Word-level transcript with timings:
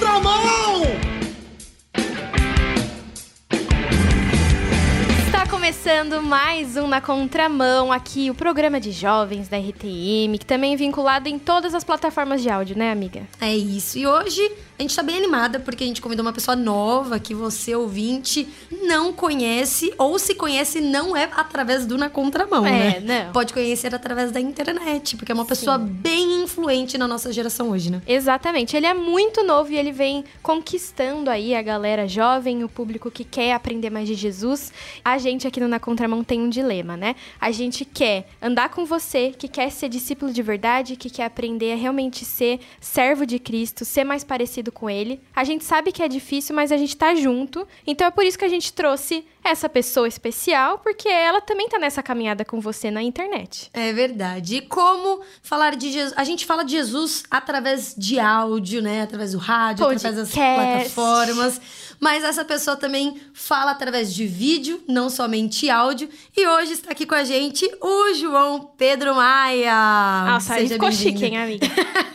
contramão! 0.00 0.82
Está 5.26 5.46
começando 5.46 6.22
mais 6.22 6.78
um 6.78 6.86
Na 6.86 7.02
Contramão, 7.02 7.92
aqui 7.92 8.30
o 8.30 8.34
programa 8.34 8.80
de 8.80 8.92
jovens 8.92 9.46
da 9.46 9.58
RTM, 9.58 10.38
que 10.38 10.46
também 10.46 10.72
é 10.72 10.76
vinculado 10.76 11.28
em 11.28 11.38
todas 11.38 11.74
as 11.74 11.84
plataformas 11.84 12.40
de 12.40 12.48
áudio, 12.48 12.78
né, 12.78 12.90
amiga? 12.90 13.28
É 13.42 13.54
isso. 13.54 13.98
E 13.98 14.06
hoje 14.06 14.50
a 14.80 14.82
gente 14.82 14.96
tá 14.96 15.02
bem 15.02 15.16
animada 15.18 15.60
porque 15.60 15.84
a 15.84 15.86
gente 15.86 16.00
convidou 16.00 16.24
uma 16.24 16.32
pessoa 16.32 16.56
nova 16.56 17.20
que 17.20 17.34
você, 17.34 17.74
ouvinte, 17.74 18.48
não 18.82 19.12
conhece, 19.12 19.92
ou 19.98 20.18
se 20.18 20.34
conhece, 20.34 20.80
não 20.80 21.14
é 21.14 21.28
através 21.36 21.84
do 21.84 21.98
Na 21.98 22.08
Contramão, 22.08 22.64
É, 22.66 22.98
né? 22.98 23.24
não. 23.26 23.32
Pode 23.32 23.52
conhecer 23.52 23.94
através 23.94 24.32
da 24.32 24.40
internet, 24.40 25.16
porque 25.18 25.30
é 25.30 25.34
uma 25.34 25.44
pessoa 25.44 25.76
bem 25.76 26.42
influente 26.42 26.96
na 26.96 27.06
nossa 27.06 27.30
geração 27.30 27.70
hoje, 27.70 27.90
né? 27.90 28.00
Exatamente. 28.06 28.74
Ele 28.74 28.86
é 28.86 28.94
muito 28.94 29.44
novo 29.44 29.70
e 29.70 29.76
ele 29.76 29.92
vem 29.92 30.24
conquistando 30.42 31.28
aí 31.28 31.54
a 31.54 31.60
galera 31.60 32.08
jovem, 32.08 32.64
o 32.64 32.68
público 32.68 33.10
que 33.10 33.22
quer 33.22 33.52
aprender 33.52 33.90
mais 33.90 34.08
de 34.08 34.14
Jesus. 34.14 34.72
A 35.04 35.18
gente 35.18 35.46
aqui 35.46 35.60
no 35.60 35.68
Na 35.68 35.78
Contramão 35.78 36.24
tem 36.24 36.40
um 36.40 36.48
dilema, 36.48 36.96
né? 36.96 37.16
A 37.38 37.50
gente 37.50 37.84
quer 37.84 38.26
andar 38.40 38.70
com 38.70 38.86
você, 38.86 39.34
que 39.36 39.46
quer 39.46 39.70
ser 39.70 39.90
discípulo 39.90 40.32
de 40.32 40.42
verdade, 40.42 40.96
que 40.96 41.10
quer 41.10 41.24
aprender 41.26 41.74
a 41.74 41.76
realmente 41.76 42.24
ser 42.24 42.60
servo 42.80 43.26
de 43.26 43.38
Cristo, 43.38 43.84
ser 43.84 44.04
mais 44.04 44.24
parecido 44.24 44.69
com 44.70 44.88
ele. 44.88 45.20
A 45.34 45.44
gente 45.44 45.64
sabe 45.64 45.92
que 45.92 46.02
é 46.02 46.08
difícil, 46.08 46.54
mas 46.54 46.72
a 46.72 46.76
gente 46.76 46.96
tá 46.96 47.14
junto. 47.14 47.66
Então 47.86 48.06
é 48.06 48.10
por 48.10 48.24
isso 48.24 48.38
que 48.38 48.44
a 48.44 48.48
gente 48.48 48.72
trouxe 48.72 49.24
essa 49.42 49.68
pessoa 49.68 50.06
especial, 50.06 50.78
porque 50.78 51.08
ela 51.08 51.40
também 51.40 51.68
tá 51.68 51.78
nessa 51.78 52.02
caminhada 52.02 52.44
com 52.44 52.60
você 52.60 52.90
na 52.90 53.02
internet. 53.02 53.70
É 53.72 53.92
verdade. 53.92 54.56
E 54.56 54.60
como 54.60 55.20
falar 55.42 55.76
de 55.76 55.90
Jesus? 55.90 56.14
A 56.16 56.24
gente 56.24 56.44
fala 56.44 56.62
de 56.62 56.72
Jesus 56.72 57.22
através 57.30 57.94
de 57.96 58.18
áudio, 58.18 58.82
né? 58.82 59.02
Através 59.02 59.32
do 59.32 59.38
rádio, 59.38 59.84
através 59.84 60.16
das 60.16 60.30
Podcast. 60.30 60.90
plataformas. 60.90 61.60
Mas 62.00 62.24
essa 62.24 62.44
pessoa 62.44 62.76
também 62.76 63.20
fala 63.34 63.72
através 63.72 64.14
de 64.14 64.26
vídeo, 64.26 64.82
não 64.88 65.10
somente 65.10 65.68
áudio. 65.68 66.08
E 66.34 66.46
hoje 66.46 66.72
está 66.72 66.92
aqui 66.92 67.04
com 67.04 67.14
a 67.14 67.24
gente 67.24 67.70
o 67.80 68.14
João 68.14 68.70
Pedro 68.78 69.14
Maia. 69.14 70.24
Nossa, 70.26 70.54
Seja 70.54 70.74
ficou 70.74 70.88
bem-vindo. 70.88 71.18
chique, 71.18 71.24
hein, 71.26 71.36
amiga? 71.38 71.66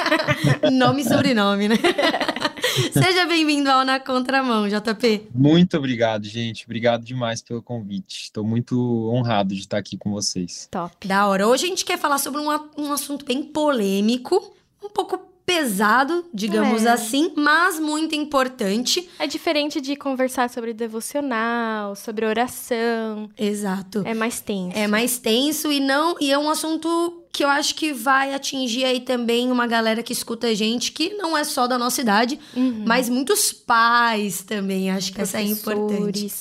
Nome 0.73 1.01
e 1.03 1.05
sobrenome, 1.05 1.67
né? 1.67 1.75
Seja 2.91 3.25
bem-vindo 3.25 3.69
ao 3.69 3.85
Na 3.85 3.99
Contramão, 3.99 4.67
JP. 4.67 5.27
Muito 5.33 5.77
obrigado, 5.77 6.25
gente. 6.25 6.65
Obrigado 6.65 7.05
demais 7.05 7.41
pelo 7.41 7.61
convite. 7.61 8.23
Estou 8.23 8.43
muito 8.43 9.09
honrado 9.13 9.53
de 9.53 9.61
estar 9.61 9.77
aqui 9.77 9.97
com 9.97 10.11
vocês. 10.11 10.67
Top. 10.71 11.07
Da 11.07 11.27
hora. 11.27 11.47
Hoje 11.47 11.65
a 11.65 11.69
gente 11.69 11.85
quer 11.85 11.97
falar 11.97 12.17
sobre 12.17 12.41
um, 12.41 12.47
um 12.77 12.91
assunto 12.91 13.23
bem 13.23 13.43
polêmico, 13.43 14.53
um 14.83 14.89
pouco 14.89 15.34
pesado, 15.45 16.25
digamos 16.33 16.85
É. 16.85 16.89
assim, 16.91 17.31
mas 17.35 17.79
muito 17.79 18.15
importante. 18.15 19.07
É 19.19 19.27
diferente 19.27 19.79
de 19.79 19.95
conversar 19.95 20.49
sobre 20.49 20.73
devocional, 20.73 21.95
sobre 21.95 22.25
oração. 22.25 23.29
Exato. 23.37 24.01
É 24.05 24.13
mais 24.13 24.39
tenso. 24.41 24.77
É 24.77 24.87
mais 24.87 25.17
tenso 25.17 25.71
e 25.71 25.79
não 25.79 26.15
e 26.19 26.31
é 26.31 26.37
um 26.37 26.49
assunto 26.49 27.21
que 27.31 27.43
eu 27.43 27.49
acho 27.49 27.75
que 27.75 27.91
vai 27.93 28.33
atingir 28.33 28.85
aí 28.85 29.01
também 29.01 29.51
uma 29.51 29.67
galera 29.67 30.01
que 30.01 30.13
escuta 30.13 30.47
a 30.47 30.53
gente 30.53 30.91
que 30.93 31.09
não 31.15 31.37
é 31.37 31.43
só 31.43 31.67
da 31.67 31.77
nossa 31.77 31.99
idade, 32.01 32.39
Uhum. 32.55 32.83
mas 32.87 33.09
muitos 33.09 33.51
pais 33.51 34.41
também. 34.41 34.89
Acho 34.89 35.11
que 35.13 35.21
essa 35.21 35.39
é 35.39 35.43
importante. 35.43 36.31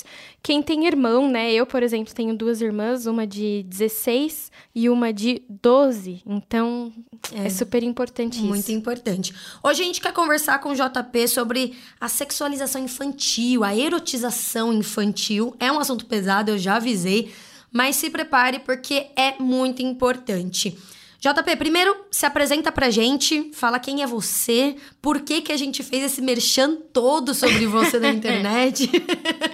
Quem 0.45 0.63
tem 0.63 0.87
irmão, 0.87 1.27
né? 1.27 1.51
Eu, 1.51 1.65
por 1.65 1.83
exemplo, 1.83 2.13
tenho 2.13 2.37
duas 2.37 2.61
irmãs, 2.61 3.07
uma 3.07 3.27
de 3.27 3.65
16 3.67 4.53
e 4.75 4.91
uma 4.91 5.11
de 5.11 5.41
12. 5.49 6.21
Então, 6.27 6.93
é, 7.33 7.49
super 7.49 7.83
importante 7.83 8.35
isso. 8.37 8.45
Muito 8.45 8.71
importante. 8.71 9.35
Hoje 9.63 9.81
a 9.83 9.87
gente 9.87 10.03
quer 10.03 10.13
conversar 10.13 10.59
com 10.59 10.69
o 10.69 10.75
JP 10.75 11.29
sobre 11.29 11.75
a 11.99 12.11
sexualização 12.11 12.85
infantil, 12.85 13.65
a 13.65 13.75
erotização 13.75 14.71
infantil. 14.71 15.57
É 15.59 15.73
um 15.73 15.79
assunto 15.79 16.05
pesado, 16.05 16.51
eu 16.51 16.59
já 16.59 16.77
avisei, 16.77 17.33
mas 17.73 17.97
se 17.97 18.11
prepare 18.11 18.59
porque 18.59 19.07
é 19.17 19.41
muito 19.41 19.81
importante. 19.81 20.77
JP, 21.25 21.57
primeiro 21.57 22.05
se 22.11 22.27
apresenta 22.27 22.71
pra 22.71 22.91
gente, 22.91 23.51
fala 23.55 23.79
quem 23.79 24.03
é 24.03 24.07
você, 24.07 24.77
por 25.01 25.23
que, 25.23 25.41
que 25.41 25.53
a 25.53 25.57
gente 25.57 25.83
fez 25.83 26.05
esse 26.05 26.21
merchan 26.21 26.77
todo 26.93 27.33
sobre 27.33 27.67
você 27.67 27.99
na 27.99 28.11
internet. 28.13 28.91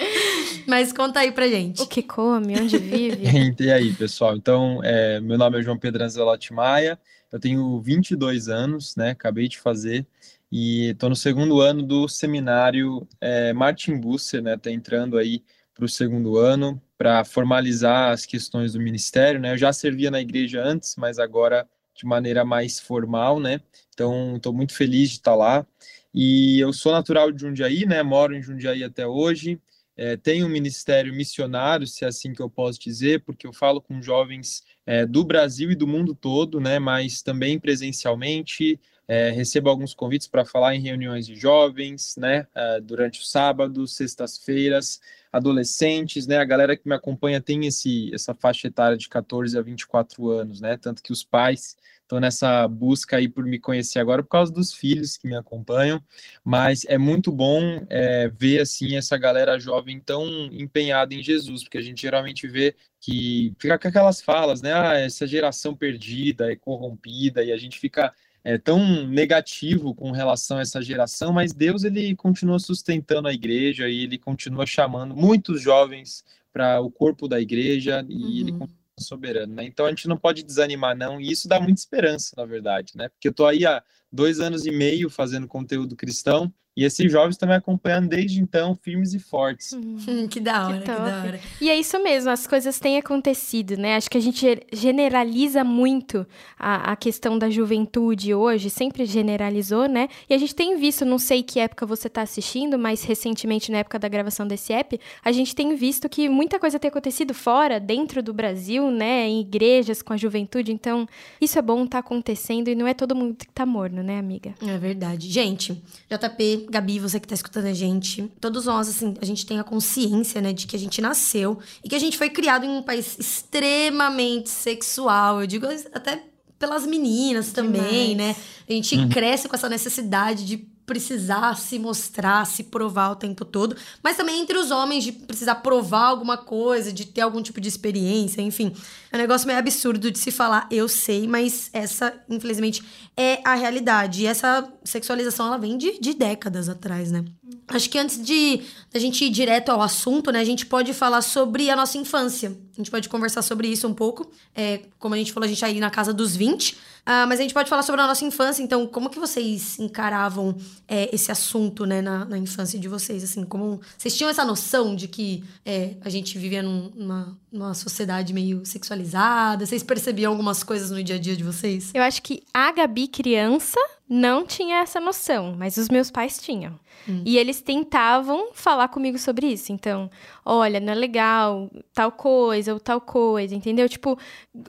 mas 0.66 0.92
conta 0.92 1.20
aí 1.20 1.30
pra 1.30 1.46
gente. 1.46 1.80
O 1.80 1.86
que 1.86 2.02
come, 2.02 2.58
onde 2.60 2.76
vive. 2.76 3.22
E 3.60 3.70
aí, 3.70 3.92
pessoal? 3.92 4.36
Então, 4.36 4.80
é, 4.82 5.20
meu 5.20 5.38
nome 5.38 5.60
é 5.60 5.62
João 5.62 5.78
Pedro 5.78 6.02
Anzelotti 6.02 6.52
Maia, 6.52 6.98
eu 7.30 7.38
tenho 7.38 7.80
22 7.80 8.48
anos, 8.48 8.96
né? 8.96 9.10
Acabei 9.10 9.46
de 9.46 9.56
fazer 9.56 10.04
e 10.50 10.90
estou 10.90 11.08
no 11.08 11.14
segundo 11.14 11.60
ano 11.60 11.84
do 11.84 12.08
seminário 12.08 13.06
é, 13.20 13.52
Martin 13.52 13.96
Busser, 13.96 14.42
né? 14.42 14.56
Tá 14.56 14.72
entrando 14.72 15.16
aí 15.16 15.44
para 15.72 15.84
o 15.84 15.88
segundo 15.88 16.36
ano 16.36 16.82
para 17.00 17.24
formalizar 17.24 18.12
as 18.12 18.26
questões 18.26 18.74
do 18.74 18.78
ministério, 18.78 19.40
né? 19.40 19.54
Eu 19.54 19.56
já 19.56 19.72
servia 19.72 20.10
na 20.10 20.20
igreja 20.20 20.62
antes, 20.62 20.96
mas 20.96 21.18
agora 21.18 21.66
de 21.94 22.04
maneira 22.04 22.44
mais 22.44 22.78
formal, 22.78 23.40
né? 23.40 23.58
Então, 23.94 24.36
estou 24.36 24.52
muito 24.52 24.74
feliz 24.74 25.08
de 25.08 25.16
estar 25.16 25.34
lá. 25.34 25.66
E 26.12 26.60
eu 26.60 26.74
sou 26.74 26.92
natural 26.92 27.32
de 27.32 27.40
Jundiaí, 27.40 27.86
né? 27.86 28.02
Moro 28.02 28.36
em 28.36 28.42
Jundiaí 28.42 28.84
até 28.84 29.06
hoje. 29.06 29.58
É, 29.96 30.14
tenho 30.14 30.44
um 30.44 30.50
ministério 30.50 31.14
missionário, 31.14 31.86
se 31.86 32.04
é 32.04 32.08
assim 32.08 32.34
que 32.34 32.42
eu 32.42 32.50
posso 32.50 32.78
dizer, 32.78 33.24
porque 33.24 33.46
eu 33.46 33.52
falo 33.54 33.80
com 33.80 34.02
jovens 34.02 34.62
é, 34.84 35.06
do 35.06 35.24
Brasil 35.24 35.70
e 35.70 35.74
do 35.74 35.86
mundo 35.86 36.14
todo, 36.14 36.60
né? 36.60 36.78
Mas 36.78 37.22
também 37.22 37.58
presencialmente. 37.58 38.78
É, 39.12 39.28
recebo 39.30 39.68
alguns 39.68 39.92
convites 39.92 40.28
para 40.28 40.44
falar 40.44 40.76
em 40.76 40.80
reuniões 40.80 41.26
de 41.26 41.34
jovens, 41.34 42.14
né? 42.16 42.46
é, 42.54 42.80
durante 42.80 43.20
o 43.20 43.24
sábado, 43.24 43.84
sextas-feiras, 43.84 45.00
adolescentes, 45.32 46.28
né? 46.28 46.38
A 46.38 46.44
galera 46.44 46.76
que 46.76 46.88
me 46.88 46.94
acompanha 46.94 47.40
tem 47.40 47.66
esse, 47.66 48.14
essa 48.14 48.36
faixa 48.36 48.68
etária 48.68 48.96
de 48.96 49.08
14 49.08 49.58
a 49.58 49.62
24 49.62 50.30
anos, 50.30 50.60
né? 50.60 50.76
Tanto 50.76 51.02
que 51.02 51.10
os 51.10 51.24
pais 51.24 51.76
estão 52.02 52.20
nessa 52.20 52.68
busca 52.68 53.16
aí 53.16 53.28
por 53.28 53.44
me 53.44 53.58
conhecer 53.58 53.98
agora 53.98 54.22
por 54.22 54.28
causa 54.28 54.52
dos 54.52 54.72
filhos 54.72 55.16
que 55.16 55.26
me 55.26 55.34
acompanham, 55.34 56.00
mas 56.44 56.84
é 56.86 56.96
muito 56.96 57.32
bom 57.32 57.84
é, 57.90 58.28
ver 58.28 58.60
assim 58.60 58.96
essa 58.96 59.16
galera 59.16 59.58
jovem 59.58 59.98
tão 59.98 60.24
empenhada 60.52 61.12
em 61.14 61.22
Jesus, 61.22 61.64
porque 61.64 61.78
a 61.78 61.82
gente 61.82 62.02
geralmente 62.02 62.46
vê 62.46 62.76
que 63.00 63.52
fica 63.58 63.76
com 63.76 63.88
aquelas 63.88 64.20
falas, 64.20 64.62
né? 64.62 64.72
Ah, 64.72 64.94
essa 64.94 65.26
geração 65.26 65.74
perdida 65.74 66.52
é 66.52 66.54
corrompida 66.54 67.42
e 67.42 67.50
a 67.50 67.56
gente 67.56 67.76
fica 67.76 68.14
é, 68.42 68.56
tão 68.58 69.06
negativo 69.06 69.94
com 69.94 70.10
relação 70.10 70.58
a 70.58 70.62
essa 70.62 70.80
geração, 70.82 71.32
mas 71.32 71.52
Deus 71.52 71.84
ele 71.84 72.14
continua 72.16 72.58
sustentando 72.58 73.28
a 73.28 73.32
igreja 73.32 73.88
e 73.88 74.04
ele 74.04 74.18
continua 74.18 74.66
chamando 74.66 75.14
muitos 75.14 75.60
jovens 75.60 76.24
para 76.52 76.80
o 76.80 76.90
corpo 76.90 77.28
da 77.28 77.40
igreja 77.40 78.04
e 78.08 78.40
ele 78.40 78.52
Uhum. 78.52 78.58
continua 78.60 78.80
soberano, 78.98 79.54
né? 79.54 79.64
Então 79.64 79.86
a 79.86 79.90
gente 79.90 80.06
não 80.08 80.16
pode 80.16 80.42
desanimar 80.42 80.96
não 80.96 81.20
e 81.20 81.30
isso 81.30 81.48
dá 81.48 81.58
muita 81.58 81.80
esperança, 81.80 82.34
na 82.36 82.44
verdade, 82.44 82.92
né? 82.96 83.08
Porque 83.08 83.28
eu 83.28 83.32
tô 83.32 83.46
aí 83.46 83.64
há 83.64 83.82
dois 84.12 84.40
anos 84.40 84.66
e 84.66 84.70
meio 84.70 85.08
fazendo 85.08 85.46
conteúdo 85.46 85.96
cristão 85.96 86.52
e 86.76 86.84
esses 86.84 87.10
jovens 87.10 87.34
estão 87.34 87.48
me 87.48 87.54
acompanhando 87.54 88.08
desde 88.08 88.40
então, 88.40 88.74
firmes 88.80 89.12
e 89.12 89.18
fortes. 89.18 89.72
Hum, 89.72 90.26
que 90.28 90.38
da 90.38 90.66
hora, 90.66 90.78
que, 90.78 90.86
top. 90.86 90.98
da 91.02 91.22
hora. 91.22 91.40
E 91.60 91.68
é 91.68 91.76
isso 91.76 92.02
mesmo, 92.02 92.30
as 92.30 92.46
coisas 92.46 92.78
têm 92.78 92.96
acontecido, 92.96 93.76
né? 93.76 93.96
Acho 93.96 94.08
que 94.08 94.16
a 94.16 94.20
gente 94.20 94.66
generaliza 94.72 95.64
muito 95.64 96.26
a, 96.58 96.92
a 96.92 96.96
questão 96.96 97.38
da 97.38 97.50
juventude 97.50 98.32
hoje, 98.32 98.70
sempre 98.70 99.04
generalizou, 99.04 99.88
né? 99.88 100.08
E 100.28 100.32
a 100.32 100.38
gente 100.38 100.54
tem 100.54 100.76
visto, 100.76 101.04
não 101.04 101.18
sei 101.18 101.42
que 101.42 101.58
época 101.58 101.84
você 101.84 102.06
está 102.06 102.22
assistindo, 102.22 102.78
mas 102.78 103.02
recentemente, 103.02 103.72
na 103.72 103.78
época 103.78 103.98
da 103.98 104.08
gravação 104.08 104.46
desse 104.46 104.72
app, 104.72 104.98
a 105.24 105.32
gente 105.32 105.54
tem 105.54 105.74
visto 105.74 106.08
que 106.08 106.28
muita 106.28 106.58
coisa 106.58 106.78
tem 106.78 106.88
acontecido 106.88 107.34
fora, 107.34 107.80
dentro 107.80 108.22
do 108.22 108.32
Brasil, 108.32 108.90
né? 108.92 109.28
Em 109.28 109.40
igrejas 109.40 110.02
com 110.02 110.12
a 110.12 110.16
juventude. 110.16 110.72
Então, 110.72 111.06
isso 111.40 111.58
é 111.58 111.62
bom, 111.62 111.84
tá 111.84 111.98
acontecendo 111.98 112.68
e 112.68 112.76
não 112.76 112.86
é 112.86 112.94
todo 112.94 113.14
mundo 113.14 113.36
que 113.36 113.48
tá 113.48 113.66
morno, 113.66 113.99
né, 114.02 114.18
amiga? 114.18 114.54
É 114.60 114.78
verdade. 114.78 115.30
Gente, 115.30 115.82
JP, 116.10 116.66
Gabi, 116.70 116.98
você 116.98 117.18
que 117.18 117.28
tá 117.28 117.34
escutando 117.34 117.66
a 117.66 117.72
gente, 117.72 118.30
todos 118.40 118.66
nós, 118.66 118.88
assim, 118.88 119.14
a 119.20 119.24
gente 119.24 119.46
tem 119.46 119.58
a 119.58 119.64
consciência, 119.64 120.40
né, 120.40 120.52
de 120.52 120.66
que 120.66 120.76
a 120.76 120.78
gente 120.78 121.00
nasceu 121.00 121.58
e 121.84 121.88
que 121.88 121.94
a 121.94 121.98
gente 121.98 122.16
foi 122.18 122.30
criado 122.30 122.64
em 122.64 122.68
um 122.68 122.82
país 122.82 123.18
extremamente 123.18 124.48
sexual. 124.48 125.40
Eu 125.40 125.46
digo 125.46 125.66
até 125.92 126.22
pelas 126.58 126.86
meninas 126.86 127.52
também, 127.52 128.10
Demais. 128.10 128.16
né? 128.16 128.36
A 128.68 128.72
gente 128.72 129.08
cresce 129.08 129.48
com 129.48 129.56
essa 129.56 129.68
necessidade 129.68 130.44
de 130.44 130.58
precisar 130.90 131.56
se 131.56 131.78
mostrar, 131.78 132.44
se 132.44 132.64
provar 132.64 133.12
o 133.12 133.14
tempo 133.14 133.44
todo, 133.44 133.76
mas 134.02 134.16
também 134.16 134.40
entre 134.40 134.58
os 134.58 134.72
homens 134.72 135.04
de 135.04 135.12
precisar 135.12 135.54
provar 135.54 136.06
alguma 136.06 136.36
coisa, 136.36 136.92
de 136.92 137.06
ter 137.06 137.20
algum 137.20 137.40
tipo 137.40 137.60
de 137.60 137.68
experiência, 137.68 138.42
enfim. 138.42 138.74
É 139.12 139.16
um 139.16 139.20
negócio 139.20 139.46
meio 139.46 139.60
absurdo 139.60 140.10
de 140.10 140.18
se 140.18 140.32
falar, 140.32 140.66
eu 140.68 140.88
sei, 140.88 141.28
mas 141.28 141.70
essa, 141.72 142.12
infelizmente, 142.28 142.82
é 143.16 143.40
a 143.44 143.54
realidade. 143.54 144.22
E 144.22 144.26
essa 144.26 144.68
sexualização, 144.82 145.46
ela 145.46 145.58
vem 145.58 145.78
de, 145.78 146.00
de 146.00 146.12
décadas 146.12 146.68
atrás, 146.68 147.12
né? 147.12 147.24
Acho 147.68 147.88
que 147.88 147.96
antes 147.96 148.20
de 148.20 148.62
a 148.92 148.98
gente 148.98 149.24
ir 149.24 149.30
direto 149.30 149.68
ao 149.68 149.80
assunto, 149.80 150.32
né, 150.32 150.40
a 150.40 150.44
gente 150.44 150.66
pode 150.66 150.92
falar 150.92 151.22
sobre 151.22 151.70
a 151.70 151.76
nossa 151.76 151.98
infância. 151.98 152.58
gente 152.76 152.90
pode 152.90 153.08
conversar 153.08 153.42
sobre 153.42 153.68
isso 153.68 153.86
um 153.86 153.94
pouco. 153.94 154.28
É, 154.56 154.80
como 154.98 155.14
a 155.14 155.18
gente 155.18 155.32
falou, 155.32 155.44
a 155.44 155.48
gente 155.48 155.60
tá 155.60 155.66
aí 155.66 155.78
na 155.78 155.90
casa 155.90 156.12
dos 156.12 156.34
20. 156.34 156.76
Uh, 157.10 157.26
mas 157.26 157.40
a 157.40 157.42
gente 157.42 157.52
pode 157.52 157.68
falar 157.68 157.82
sobre 157.82 158.00
a 158.00 158.06
nossa 158.06 158.24
infância. 158.24 158.62
Então, 158.62 158.86
como 158.86 159.10
que 159.10 159.18
vocês 159.18 159.80
encaravam 159.80 160.54
é, 160.86 161.12
esse 161.12 161.32
assunto, 161.32 161.84
né, 161.84 162.00
na, 162.00 162.24
na, 162.24 162.38
infância 162.38 162.78
de 162.78 162.86
vocês? 162.86 163.24
Assim, 163.24 163.44
como 163.44 163.80
vocês 163.98 164.16
tinham 164.16 164.30
essa 164.30 164.44
noção 164.44 164.94
de 164.94 165.08
que 165.08 165.42
é, 165.66 165.96
a 166.02 166.08
gente 166.08 166.38
vivia 166.38 166.62
num, 166.62 166.88
numa, 166.94 167.36
numa 167.50 167.74
sociedade 167.74 168.32
meio 168.32 168.64
sexualizada? 168.64 169.66
Vocês 169.66 169.82
percebiam 169.82 170.30
algumas 170.30 170.62
coisas 170.62 170.92
no 170.92 171.02
dia 171.02 171.16
a 171.16 171.18
dia 171.18 171.34
de 171.34 171.42
vocês? 171.42 171.90
Eu 171.92 172.02
acho 172.04 172.22
que 172.22 172.44
a 172.54 172.70
Gabi 172.70 173.08
criança 173.08 173.80
não 174.08 174.44
tinha 174.44 174.78
essa 174.78 174.98
noção, 174.98 175.54
mas 175.56 175.76
os 175.76 175.88
meus 175.88 176.10
pais 176.10 176.38
tinham. 176.38 176.78
Hum. 177.08 177.22
E 177.24 177.38
eles 177.38 177.60
tentavam 177.60 178.50
falar 178.52 178.88
comigo 178.88 179.16
sobre 179.16 179.46
isso. 179.46 179.72
Então, 179.72 180.10
olha, 180.44 180.80
não 180.80 180.92
é 180.92 180.96
legal 180.96 181.70
tal 181.94 182.10
coisa 182.10 182.74
ou 182.74 182.80
tal 182.80 183.00
coisa, 183.00 183.54
entendeu? 183.54 183.88
Tipo, 183.88 184.18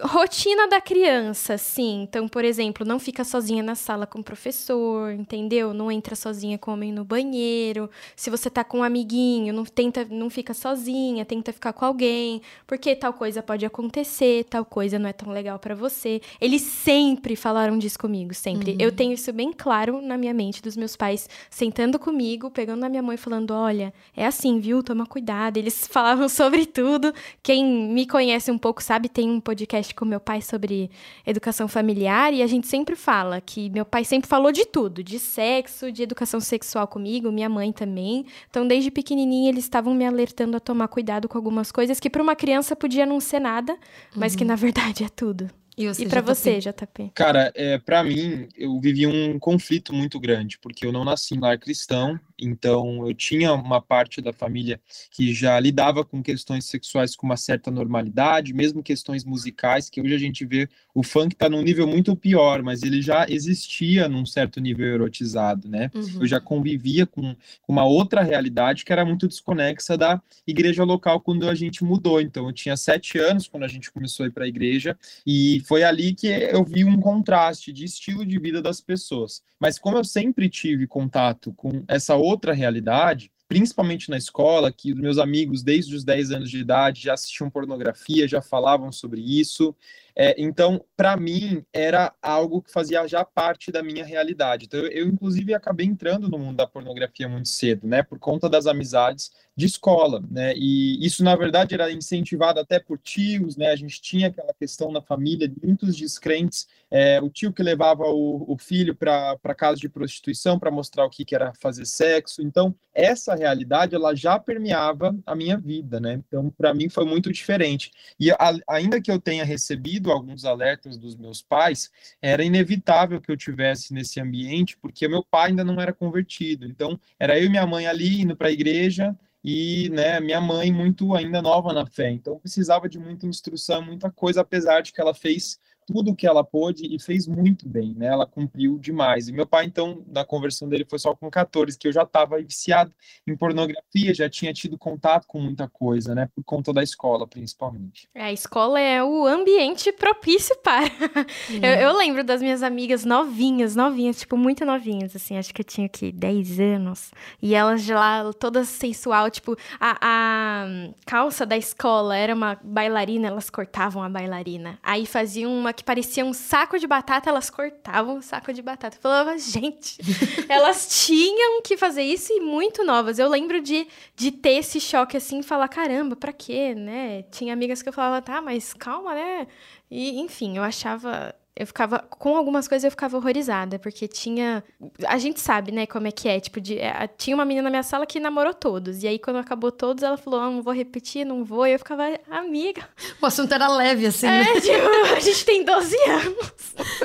rotina 0.04 0.68
da 0.68 0.80
criança, 0.80 1.58
sim. 1.58 2.04
Então, 2.04 2.28
por 2.32 2.46
exemplo, 2.46 2.86
não 2.86 2.98
fica 2.98 3.24
sozinha 3.24 3.62
na 3.62 3.76
sala 3.76 4.08
com 4.08 4.20
o 4.20 4.24
professor, 4.24 5.12
entendeu? 5.12 5.74
Não 5.74 5.92
entra 5.92 6.16
sozinha 6.16 6.58
com 6.58 6.72
o 6.72 6.74
homem 6.74 6.92
no 6.92 7.04
banheiro. 7.04 7.90
Se 8.16 8.30
você 8.30 8.50
tá 8.50 8.64
com 8.64 8.80
um 8.80 8.84
amiguinho, 8.84 9.54
não 9.54 9.66
tenta, 9.66 10.08
não 10.10 10.30
fica 10.30 10.54
sozinha, 10.54 11.26
tenta 11.26 11.52
ficar 11.52 11.74
com 11.74 11.84
alguém, 11.84 12.42
porque 12.66 12.96
tal 12.96 13.12
coisa 13.14 13.44
pode 13.44 13.66
acontecer, 13.66 14.46
tal 14.46 14.64
coisa 14.64 14.98
não 14.98 15.10
é 15.10 15.14
tão 15.14 15.34
legal 15.34 15.60
para 15.60 15.76
você. 15.76 16.22
Eles 16.40 16.62
sempre 16.62 17.36
falaram 17.36 17.78
disso 17.78 18.00
comigo, 18.00 18.34
sempre. 18.34 18.72
Uhum. 18.72 18.78
Eu 18.80 18.92
tenho 18.92 19.14
isso 19.14 19.32
bem 19.34 19.52
claro 19.52 20.02
na 20.02 20.18
minha 20.18 20.34
mente 20.34 20.62
dos 20.62 20.78
meus 20.78 20.96
pais 20.96 21.30
sentando 21.50 22.00
comigo, 22.00 22.50
pegando 22.50 22.80
na 22.80 22.90
minha 22.90 23.04
mãe 23.04 23.16
e 23.16 23.18
falando: 23.18 23.52
"Olha, 23.52 23.94
é 24.16 24.26
assim, 24.26 24.60
viu? 24.60 24.82
Toma 24.82 25.06
cuidado". 25.06 25.58
Eles 25.58 25.86
falavam 25.92 26.30
sobre 26.30 26.66
tudo. 26.66 27.14
Quem 27.44 27.66
me 27.66 28.08
conhece 28.08 28.50
um 28.50 28.58
pouco 28.58 28.82
sabe, 28.82 29.10
tem 29.10 29.30
um 29.30 29.42
podcast 29.42 29.94
com 29.94 30.06
meu 30.06 30.20
pai 30.20 30.42
sobre 30.42 30.90
educação 31.26 31.68
familiar 31.68 32.11
e 32.34 32.42
a 32.42 32.48
gente 32.48 32.68
sempre 32.68 32.96
fala 32.96 33.40
que 33.40 33.70
meu 33.70 33.86
pai 33.86 34.04
sempre 34.04 34.28
falou 34.28 34.52
de 34.52 34.66
tudo, 34.66 35.04
de 35.04 35.20
sexo, 35.20 35.92
de 35.92 36.04
educação 36.04 36.40
sexual 36.40 36.88
comigo, 36.88 37.32
minha 37.32 37.50
mãe 37.50 37.72
também. 37.72 38.26
Então, 38.50 38.68
desde 38.68 38.92
pequenininha 38.92 39.50
eles 39.50 39.64
estavam 39.64 39.94
me 39.94 40.06
alertando 40.06 40.58
a 40.58 40.60
tomar 40.60 40.88
cuidado 40.88 41.28
com 41.28 41.38
algumas 41.38 41.72
coisas 41.72 42.00
que 42.00 42.10
para 42.10 42.22
uma 42.22 42.36
criança 42.36 42.76
podia 42.76 43.06
não 43.06 43.20
ser 43.20 43.40
nada, 43.40 43.78
mas 44.16 44.34
uhum. 44.34 44.40
que 44.40 44.46
na 44.46 44.56
verdade 44.56 45.04
é 45.04 45.10
tudo. 45.10 45.50
E, 45.78 45.86
e 45.86 46.08
para 46.08 46.22
você, 46.22 46.60
JP? 46.60 47.12
Cara, 47.16 47.52
é, 47.56 47.78
para 47.78 48.04
mim, 48.04 48.48
eu 48.58 48.80
vivi 48.80 49.08
um 49.08 49.40
conflito 49.40 49.94
muito 49.94 50.20
grande, 50.20 50.60
porque 50.60 50.86
eu 50.86 50.92
não 50.92 51.06
nasci 51.06 51.36
em 51.36 51.40
lar 51.40 51.58
cristão, 51.58 52.20
então 52.42 53.08
eu 53.08 53.14
tinha 53.14 53.54
uma 53.54 53.82
parte 53.82 54.22
da 54.22 54.34
família 54.34 54.80
que 55.12 55.34
já 55.34 55.60
lidava 55.60 56.04
com 56.04 56.22
questões 56.22 56.66
sexuais 56.66 57.16
com 57.16 57.26
uma 57.26 57.38
certa 57.38 57.70
normalidade, 57.70 58.54
mesmo 58.54 58.82
questões 58.82 59.24
musicais, 59.24 59.90
que 59.90 60.02
hoje 60.02 60.16
a 60.16 60.20
gente 60.20 60.46
vê 60.46 60.68
o 60.94 61.04
funk 61.04 61.36
tá 61.36 61.50
num 61.50 61.62
nível 61.62 61.88
muito 61.88 62.16
pior, 62.16 62.62
mas 62.62 62.84
ele 62.84 63.02
já 63.02 63.26
existia 63.30 64.10
num 64.10 64.26
certo 64.26 64.60
nível 64.60 64.86
erotizado, 64.86 65.68
né? 65.68 65.90
Uhum. 65.94 66.22
Eu 66.22 66.28
já 66.28 66.40
convivia 66.40 67.06
com, 67.06 67.36
com 67.62 67.72
uma 67.72 67.86
outra 67.86 68.22
realidade 68.22 68.84
que 68.84 68.92
era 68.92 69.06
muito 69.06 69.28
desconexa 69.28 69.98
da 69.98 70.22
igreja 70.46 70.84
local 70.84 71.22
quando 71.22 71.48
a 71.48 71.56
gente 71.56 71.84
mudou. 71.84 72.20
Então 72.20 72.48
eu 72.48 72.54
tinha 72.54 72.76
sete 72.76 73.18
anos 73.18 73.48
quando 73.48 73.64
a 73.64 73.68
gente 73.68 73.92
começou 73.92 74.26
a 74.26 74.28
ir 74.28 74.32
para 74.32 74.46
a 74.46 74.48
igreja 74.48 74.98
e 75.26 75.62
foi 75.68 75.84
ali 75.84 76.14
que 76.14 76.28
eu 76.28 76.64
vi 76.64 76.84
um 76.84 77.00
contraste 77.00 77.72
de 77.72 77.86
estilo 77.86 78.26
de 78.26 78.40
vida 78.40 78.62
das 78.62 78.82
pessoas. 78.82 79.42
Mas 79.60 79.78
como 79.78 79.98
eu 79.98 80.04
sempre 80.04 80.50
tive 80.50 80.88
contato 80.88 81.54
com 81.54 81.84
essa 81.88 82.16
outra 82.16 82.31
realidade, 82.54 83.32
principalmente 83.48 84.10
na 84.10 84.18
escola, 84.18 84.72
que 84.72 84.94
meus 84.94 85.18
amigos, 85.18 85.62
desde 85.62 85.96
os 85.96 86.04
10 86.04 86.32
anos 86.32 86.50
de 86.50 86.60
idade, 86.60 87.02
já 87.02 87.14
assistiam 87.14 87.50
pornografia, 87.50 88.28
já 88.28 88.42
falavam 88.42 88.92
sobre 88.92 89.22
isso. 89.22 89.76
É, 90.16 90.36
então, 90.38 90.84
para 90.96 91.16
mim, 91.18 91.64
era 91.74 92.14
algo 92.22 92.62
que 92.62 92.72
fazia 92.72 93.08
já 93.08 93.24
parte 93.24 93.72
da 93.72 93.82
minha 93.82 94.06
realidade. 94.06 94.66
Então, 94.66 94.80
eu, 94.80 94.88
eu, 94.88 95.08
inclusive, 95.08 95.54
acabei 95.54 95.86
entrando 95.86 96.30
no 96.30 96.38
mundo 96.38 96.58
da 96.58 96.68
pornografia 96.68 97.28
muito 97.28 97.50
cedo, 97.50 97.88
né, 97.88 98.04
por 98.04 98.20
conta 98.20 98.50
das 98.50 98.66
amizades 98.66 99.32
de 99.56 99.66
escola, 99.66 100.24
né, 100.32 100.54
e 100.56 101.06
isso, 101.06 101.24
na 101.24 101.36
verdade, 101.36 101.76
era 101.76 101.92
incentivado 101.92 102.60
até 102.60 102.80
por 102.80 102.98
tios, 102.98 103.58
né, 103.58 103.68
a 103.68 103.76
gente 103.76 104.02
tinha 104.02 104.28
aquela 104.28 104.54
questão 104.54 104.92
na 104.92 105.02
família 105.02 105.48
de 105.48 105.56
muitos 105.64 105.96
descrentes, 105.96 106.68
é, 106.90 107.22
o 107.22 107.30
tio 107.30 107.52
que 107.54 107.62
levava 107.62 108.04
o, 108.04 108.46
o 108.52 108.58
filho 108.58 108.96
para 108.96 109.38
casa 109.56 109.80
de 109.80 109.90
prostituição 109.90 110.58
para 110.58 110.72
mostrar 110.72 111.06
o 111.06 111.10
que, 111.10 111.26
que 111.26 111.36
era 111.36 111.54
fazer 111.60 111.86
sexo. 111.86 112.42
Então, 112.42 112.74
essa 112.94 113.36
realidade, 113.36 113.96
ela 113.96 114.16
já 114.16 114.40
permeava 114.40 115.16
a 115.26 115.36
minha 115.36 115.58
vida, 115.58 116.00
né, 116.00 116.14
então, 116.14 116.50
para 116.50 116.74
mim, 116.74 116.90
foi 116.90 117.06
muito 117.06 117.32
diferente. 117.32 117.92
E 118.20 118.32
a, 118.32 118.54
ainda 118.68 119.02
que 119.02 119.12
eu 119.12 119.20
tenha 119.20 119.44
recebido 119.44 120.01
alguns 120.10 120.46
alertas 120.46 120.98
dos 120.98 121.16
meus 121.16 121.42
pais, 121.42 121.92
era 122.22 122.44
inevitável 122.44 123.20
que 123.20 123.32
eu 123.32 123.38
tivesse 123.38 123.94
nesse 123.94 124.20
ambiente, 124.20 124.78
porque 124.78 125.08
meu 125.08 125.24
pai 125.24 125.50
ainda 125.50 125.64
não 125.64 125.80
era 125.80 125.94
convertido. 125.94 126.66
Então, 126.66 127.00
era 127.20 127.38
eu 127.38 127.46
e 127.46 127.50
minha 127.50 127.68
mãe 127.68 127.88
ali 127.88 128.22
indo 128.22 128.36
para 128.36 128.48
a 128.48 128.52
igreja 128.52 129.16
e, 129.44 129.90
né, 129.90 130.20
minha 130.20 130.40
mãe 130.40 130.72
muito 130.72 131.14
ainda 131.16 131.42
nova 131.42 131.74
na 131.74 131.86
fé. 131.86 132.10
Então, 132.10 132.40
precisava 132.40 132.88
de 132.88 132.98
muita 132.98 133.26
instrução, 133.26 133.82
muita 133.82 134.10
coisa, 134.10 134.42
apesar 134.42 134.82
de 134.82 134.94
que 134.94 135.02
ela 135.02 135.14
fez 135.14 135.60
tudo 135.86 136.12
o 136.12 136.16
que 136.16 136.28
ela 136.28 136.44
pôde 136.44 136.86
e 136.94 137.00
fez 137.00 137.28
muito 137.28 137.68
bem, 137.68 137.94
né? 137.96 138.08
Ela 138.08 138.26
cumpriu 138.26 138.78
demais. 138.78 139.28
E 139.28 139.34
meu 139.34 139.46
pai, 139.46 139.66
então, 139.66 140.04
na 140.08 140.24
conversão 140.24 140.68
dele 140.68 140.86
foi 140.90 141.00
só 141.00 141.16
com 141.16 141.30
14, 141.30 141.78
que 141.78 141.88
eu 141.88 141.92
já 141.92 142.04
estava 142.04 142.38
viciado 142.42 142.94
em 143.28 143.36
pornografia, 143.36 144.14
já 144.14 144.30
tinha 144.30 144.54
tido 144.54 144.78
contato 144.78 145.26
com 145.28 145.40
muita 145.40 145.68
coisa, 145.68 146.16
né? 146.16 146.30
Por 146.36 146.44
conta 146.44 146.72
da 146.72 146.82
escola, 146.82 147.28
principalmente. 147.28 148.08
É, 148.14 148.24
a 148.24 148.34
escola 148.34 148.80
é 148.80 149.04
o 149.04 149.26
ambiente 149.26 149.92
propício 149.92 150.56
para. 150.64 150.84
eu, 151.62 151.90
eu, 151.90 151.98
lembro 151.98 152.24
das 152.24 152.42
minhas 152.42 152.64
amigas 152.64 153.04
novinhas, 153.04 153.76
novinhas, 153.76 154.20
tipo, 154.20 154.38
muito 154.38 154.66
novinhas, 154.66 155.16
assim, 155.16 155.38
acho 155.38 155.54
que 155.54 155.62
eu 155.62 155.66
tinha 155.66 155.88
aqui 155.88 156.12
10 156.12 156.60
anos. 156.60 157.12
E 157.42 157.54
elas 157.54 157.84
de 157.84 157.94
lá, 157.94 158.32
todas 158.34 158.68
sensual, 158.68 159.30
tipo, 159.30 159.56
a, 159.80 159.98
a 160.02 160.66
calça 161.06 161.46
da 161.46 161.58
escola 161.58 162.16
era 162.16 162.34
uma 162.34 162.58
bailarina, 162.64 163.28
elas 163.28 163.50
cortavam 163.50 164.04
a 164.04 164.10
bailarina. 164.10 164.80
Aí 164.84 165.06
faziam 165.06 165.54
uma 165.54 165.71
que 165.74 165.84
parecia 165.84 166.26
um 166.26 166.34
saco 166.34 166.80
de 166.80 166.88
batata, 166.88 167.30
elas 167.30 167.50
cortavam 167.50 168.18
o 168.18 168.22
saco 168.22 168.54
de 168.54 168.62
batata. 168.62 168.98
Eu 168.98 169.02
falava, 169.02 169.38
gente, 169.38 169.98
elas 170.50 171.06
tinham 171.06 171.62
que 171.62 171.78
fazer 171.78 172.04
isso 172.04 172.32
e 172.34 172.40
muito 172.40 172.84
novas. 172.84 173.20
Eu 173.20 173.30
lembro 173.30 173.62
de, 173.62 173.88
de 174.16 174.32
ter 174.32 174.58
esse 174.58 174.80
choque 174.80 175.18
assim 175.18 175.40
e 175.40 175.44
falar, 175.44 175.68
caramba, 175.68 176.16
pra 176.16 176.34
quê, 176.34 176.76
né? 176.76 177.24
Tinha 177.32 177.54
amigas 177.54 177.82
que 177.82 177.90
eu 177.90 177.94
falava, 177.94 178.22
tá, 178.22 178.42
mas 178.42 178.74
calma, 178.74 179.14
né? 179.14 179.48
E, 179.90 180.20
enfim, 180.20 180.58
eu 180.58 180.64
achava 180.64 181.36
eu 181.56 181.68
ficava. 181.68 182.00
Com 182.00 182.36
algumas 182.36 182.68
coisas 182.68 182.86
eu 182.86 182.92
ficava 182.92 183.18
horrorizada, 183.18 183.78
porque 183.78 184.08
tinha. 184.08 184.64
A 185.08 185.18
gente 185.18 185.40
sabe, 185.40 185.72
né, 185.72 185.86
como 185.86 186.08
é 186.08 186.12
que 186.12 186.28
é. 186.30 186.40
Tipo, 186.40 186.62
de, 186.62 186.80
é, 186.80 187.08
tinha 187.08 187.36
uma 187.36 187.46
menina 187.46 187.64
na 187.64 187.70
minha 187.70 187.84
sala 187.84 188.06
que 188.06 188.20
namorou 188.20 188.54
todos. 188.54 189.04
E 189.04 189.08
aí, 189.08 189.20
quando 189.20 189.38
acabou 189.38 189.72
todos, 189.72 190.04
ela 190.04 190.18
falou: 190.18 190.40
ah, 190.40 190.50
não 190.50 190.62
vou 190.62 190.74
repetir, 190.74 191.26
não 191.26 191.44
vou. 191.44 191.68
E 191.68 191.74
eu 191.74 191.80
ficava, 191.80 192.04
amiga. 192.30 192.88
O 193.22 193.26
assunto 193.26 193.54
era 193.54 193.68
leve, 193.68 194.06
assim. 194.06 194.28
É, 194.28 194.44
né? 194.44 194.62
tipo, 194.62 195.16
a 195.16 195.20
gente 195.20 195.46
tem 195.46 195.64
12 195.66 195.96
anos. 196.10 196.54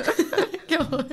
que 0.65 0.75
horror. 0.75 1.05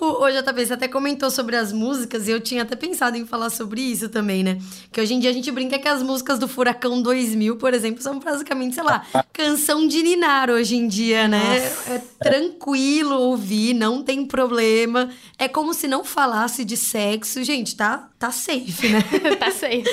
O, 0.00 0.24
o 0.24 0.30
JP, 0.30 0.66
você 0.66 0.74
até 0.74 0.88
comentou 0.88 1.30
sobre 1.30 1.56
as 1.56 1.72
músicas 1.72 2.28
e 2.28 2.30
eu 2.30 2.40
tinha 2.40 2.62
até 2.62 2.76
pensado 2.76 3.16
em 3.16 3.26
falar 3.26 3.50
sobre 3.50 3.80
isso 3.80 4.08
também, 4.08 4.42
né? 4.42 4.58
Que 4.92 5.00
hoje 5.00 5.14
em 5.14 5.20
dia 5.20 5.30
a 5.30 5.32
gente 5.32 5.50
brinca 5.50 5.78
que 5.78 5.88
as 5.88 6.02
músicas 6.02 6.38
do 6.38 6.48
Furacão 6.48 7.02
2000, 7.02 7.56
por 7.56 7.74
exemplo, 7.74 8.02
são 8.02 8.18
basicamente, 8.18 8.74
sei 8.74 8.84
lá, 8.84 9.04
canção 9.32 9.86
de 9.86 10.02
ninar 10.02 10.50
hoje 10.50 10.76
em 10.76 10.86
dia, 10.86 11.26
né? 11.26 11.56
É 11.88 11.98
tranquilo 12.22 12.58
tranquilo 12.58 13.14
ouvir, 13.18 13.74
não 13.74 14.02
tem 14.02 14.24
problema. 14.26 15.08
É 15.38 15.48
como 15.48 15.72
se 15.74 15.88
não 15.88 16.04
falasse 16.04 16.64
de 16.64 16.76
sexo. 16.76 17.42
Gente, 17.42 17.76
tá, 17.76 18.08
tá 18.18 18.32
safe, 18.32 18.88
né? 18.90 19.00
tá 19.38 19.50
safe. 19.50 19.84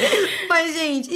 mas, 0.49 0.73
gente, 0.73 1.11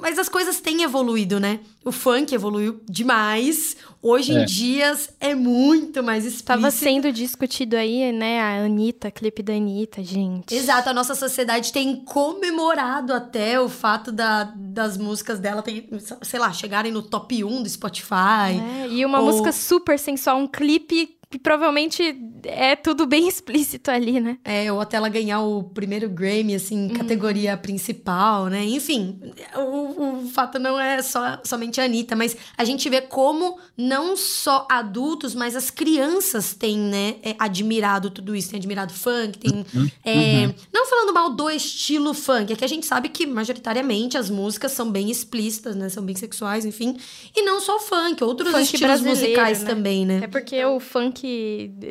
mas 0.00 0.18
as 0.18 0.28
coisas 0.28 0.60
têm 0.60 0.82
evoluído, 0.82 1.38
né? 1.38 1.60
O 1.84 1.92
funk 1.92 2.34
evoluiu 2.34 2.80
demais. 2.88 3.76
Hoje 4.02 4.32
é. 4.32 4.42
em 4.42 4.44
dia 4.44 4.96
é 5.20 5.34
muito 5.34 6.02
mais 6.02 6.24
explícito. 6.24 6.46
Tava 6.46 6.70
sendo 6.70 7.12
discutido 7.12 7.76
aí, 7.76 8.10
né, 8.12 8.40
a 8.40 8.64
Anitta, 8.64 9.10
clipe 9.10 9.42
da 9.42 9.52
Anitta, 9.52 10.02
gente. 10.02 10.54
Exato, 10.54 10.88
a 10.88 10.94
nossa 10.94 11.14
sociedade 11.14 11.72
tem 11.72 11.96
comemorado 12.04 13.12
até 13.12 13.60
o 13.60 13.68
fato 13.68 14.10
da, 14.10 14.44
das 14.54 14.96
músicas 14.96 15.38
dela, 15.38 15.62
tem, 15.62 15.88
sei 16.22 16.40
lá, 16.40 16.52
chegarem 16.52 16.92
no 16.92 17.02
top 17.02 17.44
1 17.44 17.62
do 17.62 17.68
Spotify. 17.68 18.58
É, 18.82 18.88
e 18.88 19.04
uma 19.04 19.20
ou... 19.20 19.26
música 19.26 19.52
super 19.52 19.98
sensual, 19.98 20.38
um 20.38 20.46
clipe 20.46 21.15
que 21.36 21.38
provavelmente 21.38 22.16
é 22.44 22.74
tudo 22.74 23.06
bem 23.06 23.28
explícito 23.28 23.90
ali, 23.90 24.20
né? 24.20 24.38
É, 24.42 24.72
ou 24.72 24.80
até 24.80 24.96
ela 24.96 25.08
ganhar 25.08 25.40
o 25.40 25.62
primeiro 25.62 26.08
Grammy, 26.08 26.54
assim, 26.54 26.88
uhum. 26.88 26.94
categoria 26.94 27.56
principal, 27.56 28.46
né? 28.46 28.64
Enfim, 28.64 29.20
o, 29.54 30.24
o 30.24 30.30
fato 30.30 30.58
não 30.58 30.80
é 30.80 31.02
só 31.02 31.40
somente 31.44 31.80
a 31.80 31.84
Anitta, 31.84 32.16
mas 32.16 32.36
a 32.56 32.64
gente 32.64 32.88
vê 32.88 33.02
como 33.02 33.58
não 33.76 34.16
só 34.16 34.66
adultos, 34.70 35.34
mas 35.34 35.54
as 35.54 35.70
crianças 35.70 36.54
têm, 36.54 36.78
né, 36.78 37.16
é, 37.22 37.34
admirado 37.38 38.10
tudo 38.10 38.34
isso. 38.34 38.50
Tem 38.50 38.58
admirado 38.58 38.94
funk, 38.94 39.38
tem. 39.38 39.64
Uhum. 39.74 39.90
É, 40.04 40.46
uhum. 40.46 40.54
Não 40.72 40.86
falando 40.86 41.12
mal 41.12 41.30
do 41.30 41.50
estilo 41.50 42.14
funk, 42.14 42.52
é 42.52 42.56
que 42.56 42.64
a 42.64 42.68
gente 42.68 42.86
sabe 42.86 43.08
que 43.10 43.26
majoritariamente 43.26 44.16
as 44.16 44.30
músicas 44.30 44.72
são 44.72 44.90
bem 44.90 45.10
explícitas, 45.10 45.76
né? 45.76 45.88
São 45.88 46.02
bem 46.02 46.14
sexuais, 46.14 46.64
enfim. 46.64 46.96
E 47.34 47.42
não 47.42 47.60
só 47.60 47.78
funk, 47.78 48.24
outros 48.24 48.52
funk 48.52 48.62
estilos 48.62 49.02
musicais 49.02 49.62
né? 49.62 49.66
também, 49.66 50.06
né? 50.06 50.20
É 50.22 50.26
porque 50.26 50.64
o 50.64 50.80
funk 50.80 51.25